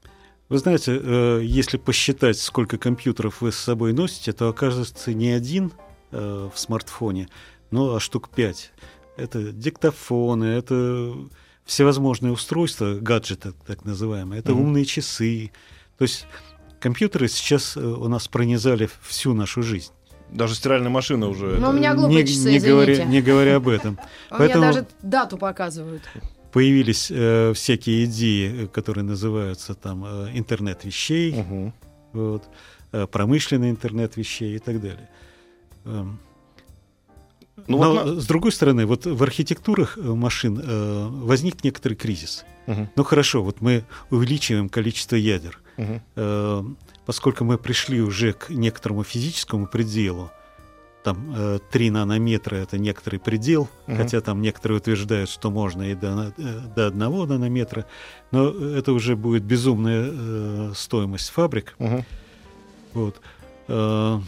Вы 0.48 0.58
знаете, 0.58 0.98
э, 1.02 1.40
если 1.44 1.76
посчитать, 1.76 2.38
сколько 2.38 2.76
компьютеров 2.76 3.40
вы 3.40 3.52
с 3.52 3.56
собой 3.56 3.92
носите, 3.92 4.32
то 4.32 4.48
окажется 4.48 5.14
не 5.14 5.30
один 5.30 5.72
э, 6.10 6.50
в 6.52 6.58
смартфоне, 6.58 7.28
но 7.70 7.94
а 7.94 8.00
штук 8.00 8.30
пять. 8.30 8.72
Это 9.16 9.52
диктофоны, 9.52 10.44
это 10.44 11.14
всевозможные 11.64 12.32
устройства, 12.32 12.94
гаджеты 13.00 13.52
так 13.66 13.84
называемые, 13.84 14.40
это 14.40 14.52
Мгм. 14.52 14.62
умные 14.62 14.84
часы. 14.84 15.52
То 15.98 16.02
есть 16.02 16.26
компьютеры 16.80 17.28
сейчас 17.28 17.76
э, 17.76 17.80
у 17.80 18.08
нас 18.08 18.26
пронизали 18.28 18.90
всю 19.02 19.34
нашу 19.34 19.62
жизнь. 19.62 19.92
Даже 20.32 20.54
стиральная 20.54 20.90
машина 20.90 21.28
уже... 21.28 21.58
Ну, 21.58 21.70
у 21.70 21.72
меня 21.72 21.94
глупые 21.94 22.22
не, 22.22 22.26
часы, 22.26 22.50
не 22.52 22.58
говоря, 22.60 23.04
не 23.04 23.20
говоря 23.20 23.56
об 23.56 23.68
этом. 23.68 23.98
У 24.30 24.36
Поэтому- 24.38 24.62
меня 24.64 24.72
даже 24.72 24.86
дату 25.02 25.36
показывают. 25.38 26.02
Появились 26.52 27.08
э, 27.10 27.52
всякие 27.54 28.04
идеи, 28.04 28.64
э, 28.64 28.66
которые 28.66 29.04
называются 29.04 29.74
там 29.74 30.04
э, 30.04 30.30
интернет 30.34 30.84
вещей, 30.84 31.32
Мгм. 31.34 31.72
вот, 32.12 32.44
э, 32.92 33.06
промышленный 33.06 33.70
интернет 33.70 34.16
вещей 34.16 34.56
и 34.56 34.58
так 34.58 34.80
далее. 34.80 35.08
Эм, 35.84 36.18
Ну, 37.68 37.78
Но, 37.78 37.92
вот 37.94 38.06
на- 38.06 38.20
с 38.20 38.26
другой 38.26 38.52
стороны, 38.52 38.86
вот 38.86 39.04
в 39.06 39.22
архитектурах 39.22 39.96
машин 39.98 40.58
э, 40.64 41.08
возник 41.10 41.62
некоторый 41.62 41.94
кризис. 41.94 42.44
Мгм. 42.66 42.88
Ну 42.96 43.04
хорошо, 43.04 43.42
вот 43.42 43.60
мы 43.60 43.84
увеличиваем 44.10 44.68
количество 44.68 45.16
ядер. 45.16 45.60
Э, 46.16 46.64
поскольку 47.06 47.44
мы 47.44 47.58
пришли 47.58 48.00
уже 48.00 48.32
к 48.32 48.50
некоторому 48.50 49.04
физическому 49.04 49.66
пределу, 49.66 50.30
там 51.02 51.34
э, 51.34 51.58
3 51.70 51.90
нанометра 51.90 52.56
это 52.56 52.78
некоторый 52.78 53.18
предел, 53.18 53.68
Мгм. 53.86 53.96
хотя 53.96 54.20
там 54.20 54.42
некоторые 54.42 54.78
утверждают, 54.78 55.30
что 55.30 55.50
можно 55.50 55.82
и 55.82 55.94
до, 55.94 56.34
э, 56.36 56.60
до 56.76 56.86
1 56.88 57.26
нанометра, 57.26 57.86
но 58.32 58.50
это 58.50 58.92
уже 58.92 59.16
будет 59.16 59.42
безумная 59.42 60.08
э, 60.12 60.72
стоимость 60.76 61.30
фабрик. 61.30 61.74
Мгм. 61.78 62.04
Вот. 62.92 63.20
Э, 63.68 64.20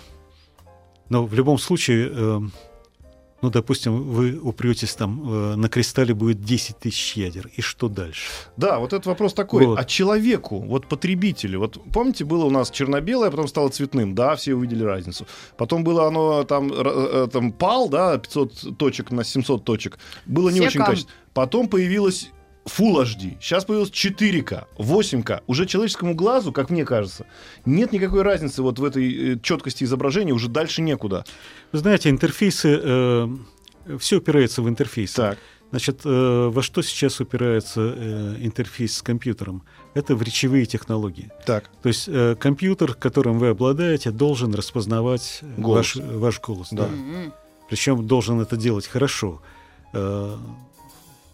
Но 1.08 1.26
в 1.26 1.34
любом 1.34 1.58
случае, 1.58 2.08
э, 2.10 2.40
ну, 3.42 3.50
допустим, 3.50 4.02
вы 4.02 4.38
упретесь 4.40 4.94
там, 4.94 5.22
э, 5.52 5.56
на 5.56 5.68
кристалле 5.68 6.14
будет 6.14 6.42
10 6.42 6.78
тысяч 6.78 7.16
ядер, 7.16 7.50
и 7.56 7.60
что 7.60 7.88
дальше? 7.88 8.22
Да, 8.56 8.78
вот 8.78 8.92
этот 8.92 9.06
вопрос 9.06 9.34
такой. 9.34 9.66
Вот. 9.66 9.78
А 9.78 9.84
человеку, 9.84 10.60
вот 10.60 10.86
потребителю, 10.86 11.58
вот 11.58 11.78
помните, 11.92 12.24
было 12.24 12.44
у 12.44 12.50
нас 12.50 12.70
черно-белое, 12.70 13.30
потом 13.30 13.48
стало 13.48 13.68
цветным, 13.68 14.14
да, 14.14 14.36
все 14.36 14.54
увидели 14.54 14.84
разницу. 14.84 15.26
Потом 15.56 15.82
было 15.84 16.06
оно 16.06 16.44
там, 16.44 16.72
р- 16.72 16.86
э, 16.86 17.28
там 17.32 17.52
пал, 17.52 17.88
да, 17.88 18.16
500 18.16 18.78
точек 18.78 19.10
на 19.10 19.24
700 19.24 19.64
точек. 19.64 19.98
Было 20.24 20.48
не 20.48 20.60
Все 20.60 20.68
очень 20.68 20.78
кам- 20.80 20.86
качественно. 20.86 21.16
Потом 21.34 21.68
появилось 21.68 22.30
Full 22.64 23.02
HD, 23.02 23.36
сейчас 23.40 23.64
появилось 23.64 23.90
4К, 23.90 24.66
8К. 24.78 25.42
Уже 25.46 25.66
человеческому 25.66 26.14
глазу, 26.14 26.52
как 26.52 26.70
мне 26.70 26.84
кажется, 26.84 27.26
нет 27.64 27.92
никакой 27.92 28.22
разницы 28.22 28.62
вот 28.62 28.78
в 28.78 28.84
этой 28.84 29.40
четкости 29.40 29.84
изображения, 29.84 30.32
уже 30.32 30.48
дальше 30.48 30.80
некуда. 30.82 31.24
Вы 31.72 31.80
знаете, 31.80 32.08
интерфейсы, 32.10 33.28
все 33.98 34.16
упирается 34.18 34.62
в 34.62 34.68
интерфейсы. 34.68 35.16
Так. 35.16 35.38
Значит, 35.72 36.02
э, 36.04 36.50
во 36.52 36.62
что 36.62 36.82
сейчас 36.82 37.18
упирается 37.20 37.80
э, 37.80 38.36
интерфейс 38.40 38.98
с 38.98 39.02
компьютером? 39.02 39.62
Это 39.94 40.14
в 40.14 40.22
речевые 40.22 40.66
технологии. 40.66 41.30
Так. 41.46 41.70
То 41.82 41.88
есть 41.88 42.08
э, 42.08 42.36
компьютер, 42.38 42.92
которым 42.92 43.38
вы 43.38 43.48
обладаете, 43.48 44.10
должен 44.10 44.54
распознавать 44.54 45.38
э, 45.40 45.46
Голос. 45.56 45.96
ваш, 45.96 46.04
ваш 46.06 46.40
голос. 46.42 46.68
Да. 46.72 46.84
М-м. 46.84 47.32
Причем 47.70 48.06
должен 48.06 48.38
это 48.42 48.58
делать 48.58 48.86
хорошо. 48.86 49.40
Э, 49.94 50.36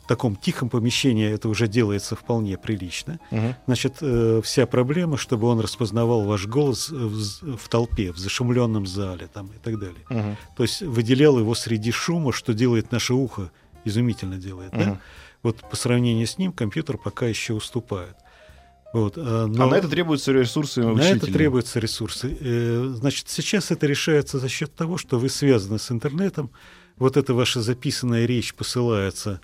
таком 0.09 0.37
тихом 0.37 0.69
помещении 0.71 1.31
это 1.31 1.49
уже 1.49 1.69
делается 1.69 2.17
вполне 2.17 2.59
прилично. 2.59 3.21
Мгм. 3.31 3.55
Значит, 3.67 3.99
э, 4.01 4.41
вся 4.43 4.67
проблема, 4.67 5.17
чтобы 5.17 5.47
он 5.47 5.61
распознавал 5.61 6.23
ваш 6.25 6.47
голос 6.47 6.89
в, 6.91 7.57
в 7.57 7.69
толпе, 7.69 8.13
в 8.13 8.19
зашумленном 8.19 8.87
зале 8.87 9.29
там, 9.33 9.49
и 9.49 9.59
так 9.63 9.79
далее. 9.79 10.05
Мгм. 10.11 10.37
То 10.57 10.63
есть 10.65 10.83
выделял 10.83 11.39
его 11.39 11.55
среди 11.55 11.93
шума, 11.93 12.33
что 12.33 12.55
делает 12.55 12.91
наше 12.91 13.15
ухо, 13.15 13.51
изумительно 13.85 14.37
делает. 14.37 14.73
да? 14.73 14.79
Мгм. 14.79 15.01
Вот 15.43 15.57
по 15.71 15.77
сравнению 15.77 16.27
с 16.27 16.39
ним 16.39 16.53
компьютер 16.53 16.99
пока 16.99 17.27
еще 17.27 17.53
уступает. 17.53 18.17
Вот, 18.93 19.15
а, 19.17 19.47
но 19.47 19.65
А 19.65 19.67
на 19.71 19.75
это 19.77 19.89
требуются 19.89 20.33
ресурсы 20.33 20.83
на 20.83 21.03
это 21.03 21.27
требуются 21.27 21.79
ресурсы. 21.79 22.37
Э, 22.41 22.95
Значит, 22.97 23.29
сейчас 23.29 23.71
это 23.71 23.87
решается 23.87 24.39
за 24.39 24.49
счет 24.49 24.75
того, 24.75 24.97
что 24.97 25.19
вы 25.19 25.29
связаны 25.29 25.79
с 25.79 25.91
интернетом. 25.93 26.51
Вот 26.97 27.17
эта 27.17 27.35
ваша 27.35 27.61
записанная 27.61 28.27
речь 28.27 28.55
посылается 28.55 29.41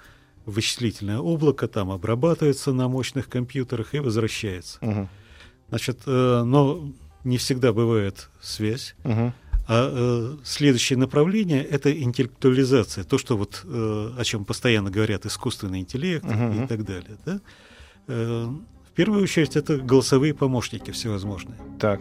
вычислительное 0.47 1.19
облако, 1.19 1.69
там 1.69 1.91
обрабатывается 1.91 2.73
на 2.73 2.89
мощных 2.89 3.29
компьютерах 3.29 3.95
и 3.95 3.99
возвращается. 3.99 4.79
Мгм. 4.81 5.09
Значит, 5.69 6.01
э, 6.07 6.43
но 6.45 6.93
не 7.25 7.39
всегда 7.39 7.73
бывает 7.73 8.29
связь. 8.41 8.95
Мгм. 9.05 9.33
А 9.67 9.91
э, 9.91 10.37
следующее 10.45 10.99
направление 10.99 11.65
это 11.65 11.91
интеллектуализация, 11.91 13.03
то, 13.05 13.17
что 13.17 13.37
вот 13.37 13.63
э, 13.65 14.11
о 14.19 14.25
чем 14.25 14.45
постоянно 14.45 14.91
говорят 14.91 15.25
искусственный 15.25 15.81
интеллект 15.81 16.25
Мгм. 16.25 16.65
и 16.65 16.67
так 16.67 16.85
далее. 16.85 17.17
Да? 17.25 17.41
Э, 18.09 18.47
в 18.47 18.93
первую 18.95 19.23
очередь 19.23 19.57
это 19.57 19.79
голосовые 19.79 20.35
помощники 20.35 20.91
всевозможные. 20.91 21.59
Так. 21.81 22.01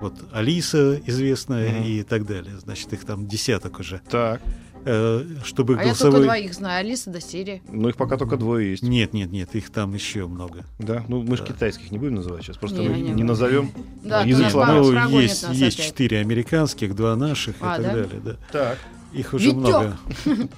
Вот 0.00 0.14
Алиса 0.32 1.00
известная 1.06 1.70
Мгм. 1.80 1.84
и 1.84 2.02
так 2.02 2.26
далее. 2.26 2.58
Значит, 2.58 2.92
их 2.94 3.04
там 3.04 3.26
десяток 3.28 3.78
уже. 3.80 4.00
Так. 4.10 4.40
Э, 4.86 5.24
чтобы 5.44 5.74
А 5.74 5.76
я 5.78 5.82
только 5.94 6.04
голосовые... 6.04 6.24
двоих 6.24 6.54
знаю, 6.54 6.80
Алиса 6.80 7.10
да 7.10 7.20
Сири. 7.20 7.62
Ну, 7.70 7.88
их 7.88 7.96
пока 7.96 8.16
только 8.18 8.36
двое 8.36 8.70
есть. 8.72 8.82
Нет, 8.82 9.12
нет, 9.14 9.30
нет, 9.32 9.54
их 9.54 9.70
там 9.70 9.94
еще 9.94 10.26
много. 10.26 10.64
Да, 10.78 11.04
ну 11.08 11.22
мы 11.22 11.36
же 11.36 11.42
Да. 11.42 11.52
китайских 11.52 11.90
не 11.90 11.98
будем 11.98 12.16
называть 12.16 12.42
сейчас, 12.42 12.56
просто 12.58 12.80
Не, 12.80 12.88
мы 12.88 12.94
не 13.00 13.10
не, 13.12 13.22
назовем. 13.24 13.70
Да, 14.02 14.20
А 14.20 14.26
язык. 14.26 14.52
Барс 14.52 14.88
Ну, 14.88 15.20
есть, 15.20 15.46
есть 15.52 15.80
четыре 15.82 16.18
американских, 16.20 16.94
два 16.94 17.16
наших 17.16 17.56
А, 17.60 17.78
и 17.78 17.82
так 17.82 17.86
да? 17.86 17.92
далее. 17.92 18.20
Да. 18.24 18.36
Так. 18.52 18.78
Их 19.12 19.32
уже 19.32 19.46
Витёк! 19.50 19.58
много. 19.60 19.96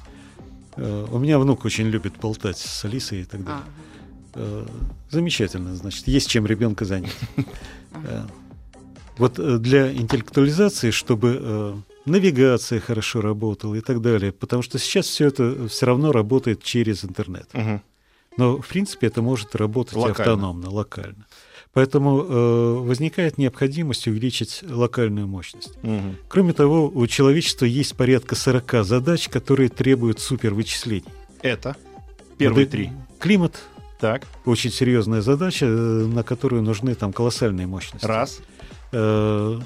Э, 0.79 1.07
У 1.11 1.19
меня 1.19 1.39
внук 1.39 1.65
очень 1.65 1.87
любит 1.87 2.15
болтать 2.21 2.59
с 2.59 2.85
Алисой 2.85 3.23
и 3.23 3.25
так 3.25 3.43
далее. 3.45 3.63
А. 3.65 4.39
Э, 4.39 4.67
Замечательно, 5.11 5.75
значит, 5.75 6.07
есть 6.07 6.29
чем 6.29 6.47
ребенка 6.47 6.85
занять. 6.85 7.17
Э, 8.05 8.23
Вот 9.17 9.63
для 9.63 9.91
интеллектуализации, 9.91 10.91
чтобы 10.91 11.83
навигация 12.07 12.81
хорошо 12.81 13.21
работала 13.21 13.75
и 13.75 13.81
так 13.81 14.01
далее, 14.01 14.33
потому 14.33 14.63
что 14.63 14.79
сейчас 14.79 15.07
все 15.07 15.27
это 15.27 15.69
все 15.69 15.87
равно 15.87 16.13
работает 16.13 16.63
через 16.63 17.05
интернет. 17.05 17.49
Мгм. 17.53 17.83
Но, 18.37 18.59
в 18.59 18.67
принципе, 18.67 19.07
это 19.07 19.23
может 19.23 19.55
работать 19.57 19.95
Локально. 19.95 20.13
автономно, 20.33 20.71
локально. 20.71 21.27
Поэтому 21.73 22.23
э, 22.23 22.75
возникает 22.81 23.37
необходимость 23.39 24.07
увеличить 24.07 24.63
локальную 24.67 25.27
мощность. 25.27 25.77
Мгм. 25.83 26.17
Кроме 26.29 26.53
того, 26.55 26.89
у 26.89 27.07
человечества 27.07 27.67
есть 27.67 27.95
порядка 27.97 28.35
40 28.35 28.85
задач, 28.85 29.29
которые 29.29 29.69
требуют 29.69 30.21
супервычислений. 30.21 31.05
Это 31.43 31.77
первые 32.39 32.65
Вот, 32.65 32.71
три. 32.71 32.93
Климат 33.19 33.57
Так. 34.01 34.23
очень 34.47 34.71
серьезная 34.71 35.21
задача, 35.21 35.67
э, 35.67 35.69
на 35.69 36.23
которую 36.23 36.63
нужны 36.63 36.95
там 36.95 37.13
колоссальные 37.13 37.67
мощности. 37.67 38.07
Раз. 38.07 38.41
Э, 38.93 39.59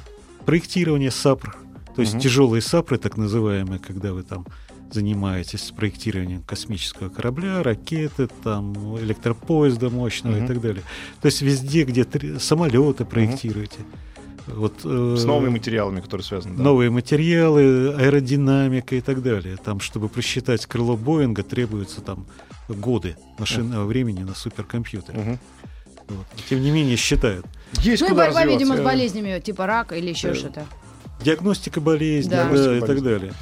проектирование 0.47 1.11
САПР, 1.12 1.57
то 2.01 2.03
есть 2.03 2.14
Мгм. 2.14 2.22
тяжелые 2.22 2.62
САПры, 2.62 2.96
так 2.96 3.18
называемые, 3.18 3.78
когда 3.78 4.14
вы 4.14 4.22
там 4.22 4.46
занимаетесь 4.90 5.70
проектированием 5.76 6.42
космического 6.42 7.11
корабля, 7.11 7.62
ракеты, 7.62 8.26
там 8.42 8.72
электропоезда 8.98 9.90
мощного 9.90 10.36
Мгм. 10.36 10.44
и 10.44 10.48
так 10.48 10.61
далее. 10.62 10.82
То 11.20 11.26
есть 11.26 11.42
везде, 11.42 11.84
где 11.84 12.05
три- 12.05 12.38
самолеты 12.38 13.05
проектируете. 13.05 13.80
Вот, 14.46 14.80
э, 14.82 15.16
С 15.18 15.24
новыми 15.24 15.51
материалами, 15.51 16.01
которые 16.01 16.24
связаны. 16.24 16.57
да. 16.57 16.62
новые 16.62 16.88
материалы, 16.88 17.92
аэродинамика 17.98 18.96
и 18.96 19.03
так 19.03 19.22
далее. 19.22 19.59
Там, 19.62 19.80
чтобы 19.80 20.09
просчитать 20.09 20.64
крыло 20.64 20.96
Боинга, 20.96 21.42
требуются 21.42 22.01
там 22.01 22.24
годы 22.68 23.16
машинного 23.38 23.84
времени 23.84 24.22
на 24.24 24.34
суперкомпьютере. 24.34 25.18
Мгм. 25.18 25.38
Вот. 26.09 26.26
Тем 26.48 26.62
не 26.62 26.70
менее, 26.70 26.96
считают. 26.96 27.44
Есть 27.82 28.01
Ну 28.03 28.09
и 28.09 28.11
борьба, 28.11 28.26
развиваться. 28.40 28.53
видимо, 28.59 28.76
с 28.76 28.80
Э, 28.80 28.84
болезнями 28.84 29.38
типа 29.40 29.66
рака 29.66 29.94
или 29.94 30.09
еще 30.09 30.28
э, 30.30 30.34
что-то. 30.34 30.64
Диагностика 31.23 31.81
болезни 31.81 32.31
Да. 32.31 32.49
да, 32.51 32.77
и 32.77 32.81
так 32.81 33.03
далее. 33.03 33.33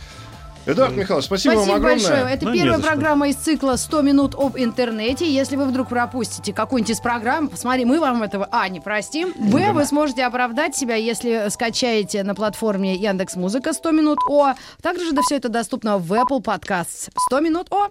Эдуард 0.67 0.97
Михайлович, 0.97 1.25
спасибо, 1.25 1.53
Спасибо 1.53 1.73
вам 1.73 1.77
огромное. 1.83 2.09
большое. 2.11 2.35
Это 2.35 2.45
Ну, 2.45 2.53
первая 2.53 2.79
программа 2.79 3.29
из 3.29 3.37
цикла 3.37 3.77
«100 3.79 4.03
минут 4.03 4.35
об 4.35 4.59
интернете». 4.59 5.33
Если 5.33 5.57
вы 5.57 5.65
вдруг 5.65 5.89
пропустите 5.89 6.53
какую-нибудь 6.53 6.91
из 6.91 7.01
программ, 7.01 7.49
посмотри, 7.49 7.87
мы 7.87 7.99
вам 8.01 8.23
этого, 8.23 8.47
а, 8.53 8.69
не 8.69 8.79
простим. 8.79 9.33
Б, 9.39 9.73
вы 9.73 9.87
сможете 9.87 10.25
оправдать 10.27 10.77
себя, 10.77 10.95
если 10.97 11.49
скачаете 11.49 12.23
на 12.23 12.35
платформе 12.35 12.95
Яндекс 12.97 13.37
Музыка 13.37 13.73
100 13.73 13.93
минут 13.93 14.19
О. 14.29 14.53
Также 14.83 15.07
же 15.07 15.13
да, 15.13 15.23
все 15.23 15.37
это 15.37 15.49
доступно 15.49 15.97
в 15.97 16.13
Apple 16.13 16.43
Podcasts 16.43 17.09
100 17.29 17.41
минут 17.41 17.69
О. 17.73 17.89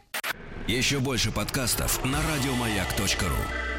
Еще 0.68 1.00
больше 1.00 1.32
подкастов 1.32 2.06
на 2.06 2.20
радиомаяк.ру. 2.20 3.76